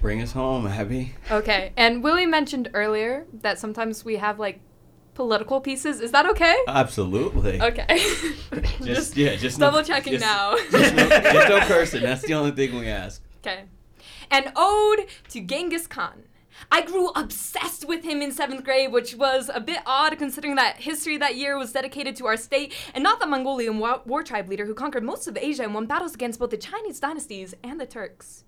[0.00, 1.14] Bring us home, Abby.
[1.30, 4.60] Okay, and Willy mentioned earlier that sometimes we have like
[5.18, 6.00] political pieces.
[6.00, 6.56] Is that okay?
[6.68, 7.60] Absolutely.
[7.60, 7.86] Okay.
[8.84, 10.56] Just, yeah, just no- double checking just- now.
[10.70, 12.02] Just no, just no cursing.
[12.02, 13.20] That's the only thing we ask.
[13.44, 13.64] Okay.
[14.30, 16.22] An ode to Genghis Khan.
[16.70, 20.76] I grew obsessed with him in seventh grade, which was a bit odd considering that
[20.76, 24.48] history that year was dedicated to our state and not the Mongolian war, war tribe
[24.48, 27.80] leader who conquered most of Asia and won battles against both the Chinese dynasties and
[27.80, 28.44] the Turks.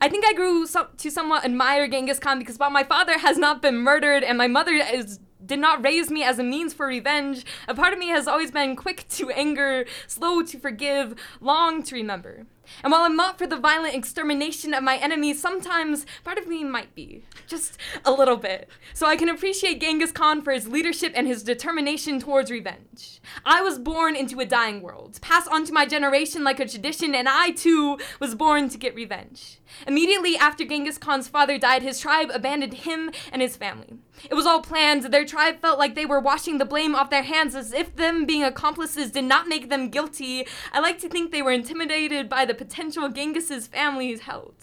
[0.00, 3.60] I think I grew to somewhat admire Genghis Khan because while my father has not
[3.60, 7.44] been murdered and my mother is did not raise me as a means for revenge,
[7.68, 11.94] a part of me has always been quick to anger, slow to forgive, long to
[11.94, 12.46] remember.
[12.82, 16.64] And while I'm not for the violent extermination of my enemies, sometimes part of me
[16.64, 17.24] might be.
[17.46, 18.68] Just a little bit.
[18.94, 23.20] So I can appreciate Genghis Khan for his leadership and his determination towards revenge.
[23.44, 27.14] I was born into a dying world, passed on to my generation like a tradition,
[27.14, 29.60] and I too was born to get revenge.
[29.86, 33.98] Immediately after Genghis Khan's father died, his tribe abandoned him and his family.
[34.30, 35.04] It was all planned.
[35.04, 38.26] Their tribe felt like they were washing the blame off their hands as if them
[38.26, 40.46] being accomplices did not make them guilty.
[40.72, 44.54] I like to think they were intimidated by the potential Genghis's families held.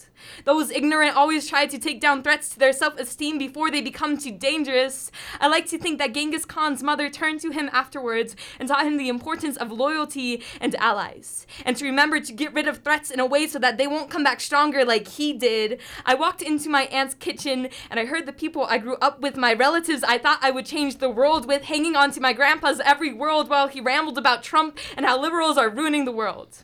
[0.44, 4.18] Those ignorant always try to take down threats to their self esteem before they become
[4.18, 5.12] too dangerous.
[5.40, 8.98] I like to think that Genghis Khan's mother turned to him afterwards and taught him
[8.98, 13.20] the importance of loyalty and allies, and to remember to get rid of threats in
[13.20, 15.80] a way so that they won't come back stronger like he did.
[16.06, 19.38] I walked into my aunt's kitchen and I heard the people I grew up with,
[19.38, 22.82] my relatives I thought I would change the world with, hanging on to my grandpa's
[22.84, 26.64] every word while he rambled about Trump and how liberals are ruining the world.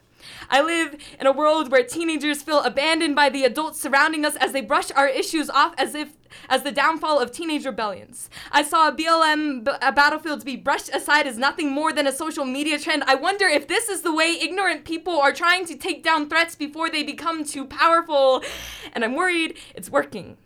[0.51, 4.51] I live in a world where teenagers feel abandoned by the adults surrounding us as
[4.51, 6.09] they brush our issues off as if
[6.49, 8.29] as the downfall of teenage rebellions.
[8.51, 12.45] I saw BLM b- a battlefield be brushed aside as nothing more than a social
[12.45, 13.03] media trend.
[13.07, 16.55] I wonder if this is the way ignorant people are trying to take down threats
[16.55, 18.43] before they become too powerful.
[18.93, 20.37] And I'm worried it's working.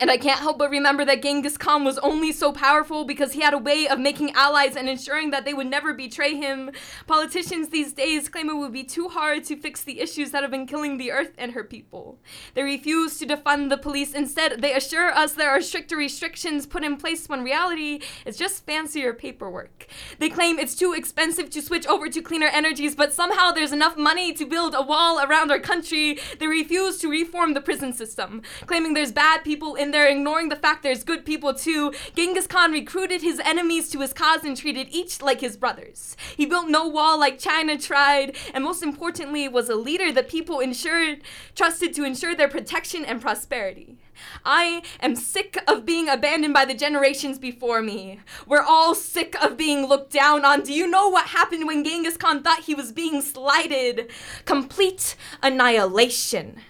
[0.00, 3.40] And I can't help but remember that Genghis Khan was only so powerful because he
[3.40, 6.70] had a way of making allies and ensuring that they would never betray him.
[7.06, 10.50] Politicians these days claim it would be too hard to fix the issues that have
[10.50, 12.18] been killing the earth and her people.
[12.54, 14.12] They refuse to defund the police.
[14.12, 18.66] Instead, they assure us there are stricter restrictions put in place when reality is just
[18.66, 19.86] fancier paperwork.
[20.18, 23.96] They claim it's too expensive to switch over to cleaner energies, but somehow there's enough
[23.96, 26.18] money to build a wall around our country.
[26.38, 30.56] They refuse to reform the prison system, claiming there's bad people in there, ignoring the
[30.56, 31.92] fact there's good people too.
[32.14, 36.16] Genghis Khan recruited his enemies to his cause and treated each like his brothers.
[36.36, 40.60] He built no wall like China tried, and most importantly, was a leader that people
[40.60, 41.22] ensured,
[41.54, 43.98] trusted to ensure their protection and prosperity.
[44.44, 48.20] I am sick of being abandoned by the generations before me.
[48.46, 50.62] We're all sick of being looked down on.
[50.62, 54.10] Do you know what happened when Genghis Khan thought he was being slighted?
[54.44, 56.60] Complete annihilation.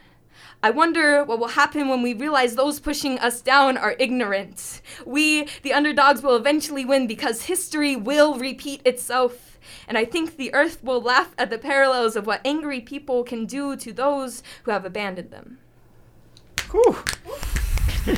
[0.60, 4.80] I wonder what will happen when we realize those pushing us down are ignorant.
[5.06, 9.58] We, the underdogs, will eventually win because history will repeat itself.
[9.86, 13.46] And I think the earth will laugh at the parallels of what angry people can
[13.46, 15.58] do to those who have abandoned them.
[16.72, 16.96] Whew.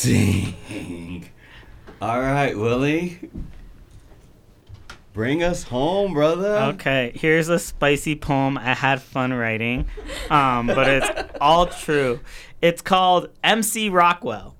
[0.00, 1.28] Dang.
[2.00, 3.28] All right, Willy.
[5.12, 6.56] Bring us home, brother.
[6.74, 9.86] Okay, here's a spicy poem I had fun writing,
[10.30, 12.20] um, but it's all true.
[12.62, 14.54] It's called MC Rockwell.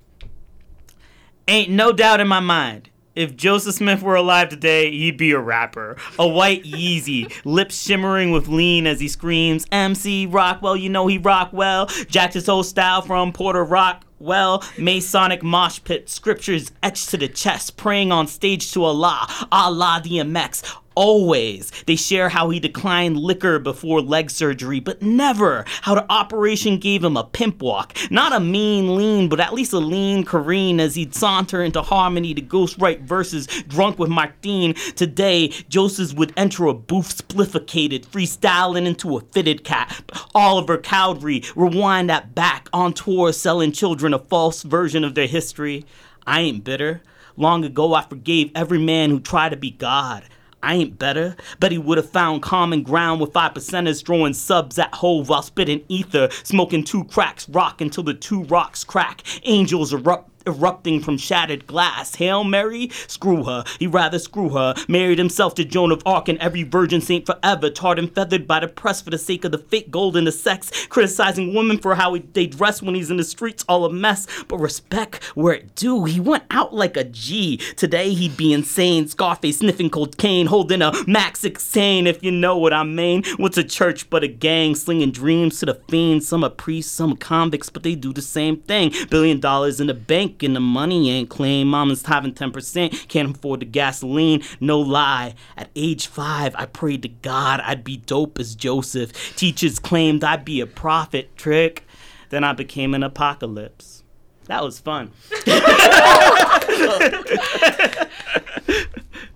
[1.47, 2.91] Ain't no doubt in my mind.
[3.19, 5.97] If Joseph Smith were alive today, he'd be a rapper.
[6.21, 11.19] A white Yeezy, lips shimmering with lean as he screams, MC Rockwell, you know he
[11.19, 11.87] rock well.
[12.09, 14.05] Jacked his whole style from Porter Rock.
[14.21, 20.01] Well, Masonic mosh pit, scriptures etched to the chest, praying on stage to Allah, Allah
[20.05, 20.63] DMX.
[20.99, 21.71] Always.
[21.87, 27.05] They share how he declined liquor before leg surgery, but never how the operation gave
[27.05, 27.97] him a pimp walk.
[28.11, 32.35] Not a mean lean, but at least a lean careen as he'd saunter into harmony
[32.35, 34.75] to ghostwrite verses drunk with Martine.
[34.97, 40.11] Today, Joseph would enter a booth splifficated, freestyling into a fitted cap.
[40.35, 45.87] Oliver Cowdery rewind that back on tour selling children a false version of their history.
[46.27, 47.03] I ain't bitter.
[47.37, 50.25] Long ago, I forgave every man who tried to be God.
[50.63, 51.37] I ain't better.
[51.61, 55.43] Bet he would have found common ground with five percenters throwing subs at Hov while
[55.43, 59.23] spitting ether, smoking two cracks, rock until the two rocks crack.
[59.45, 62.17] Angels erupt erupting from shattered glass.
[62.17, 62.91] Hail Mary?
[63.07, 63.65] Screw her.
[63.79, 64.75] He rather screw her.
[64.89, 67.71] Married himself to Joan of Arc and every virgin saint forever.
[67.71, 70.33] Tarred and feathered by the press for the sake of the fake gold and the
[70.33, 70.87] sex.
[70.87, 74.27] Criticizing women for how he, they dress when he's in the streets, all a mess.
[74.49, 76.05] But respect where it due.
[76.05, 77.59] He went out like a G.
[77.77, 79.07] Today he'd be insane.
[79.07, 83.25] Scarface sniffing cocaine, holding a Max 16, if you know what I mean.
[83.37, 86.27] What's a church but a gang slinging dreams to the fiends?
[86.29, 88.93] Some are priests, some are convicts, but they do the same thing.
[89.11, 91.67] Billion dollars in the bank the money ain't clean.
[91.67, 94.43] Mama's having 10%, can't afford the gasoline.
[94.61, 95.35] No lie.
[95.57, 99.37] At age five, I prayed to God I'd be dope as Joseph.
[99.37, 101.37] Teachers claimed I'd be a prophet.
[101.37, 101.85] Trick.
[102.31, 104.03] Then I became an apocalypse.
[104.47, 105.13] That was fun.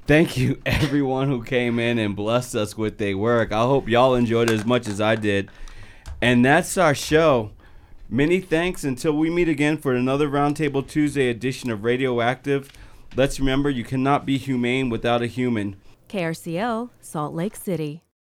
[0.07, 3.53] Thank you, everyone who came in and blessed us with their work.
[3.53, 5.49] I hope y'all enjoyed it as much as I did.
[6.21, 7.51] And that's our show.
[8.13, 12.71] Many thanks until we meet again for another Roundtable Tuesday edition of Radioactive.
[13.17, 15.77] Let's remember you cannot be humane without a human.
[16.11, 18.03] KRCL, Salt Lake City.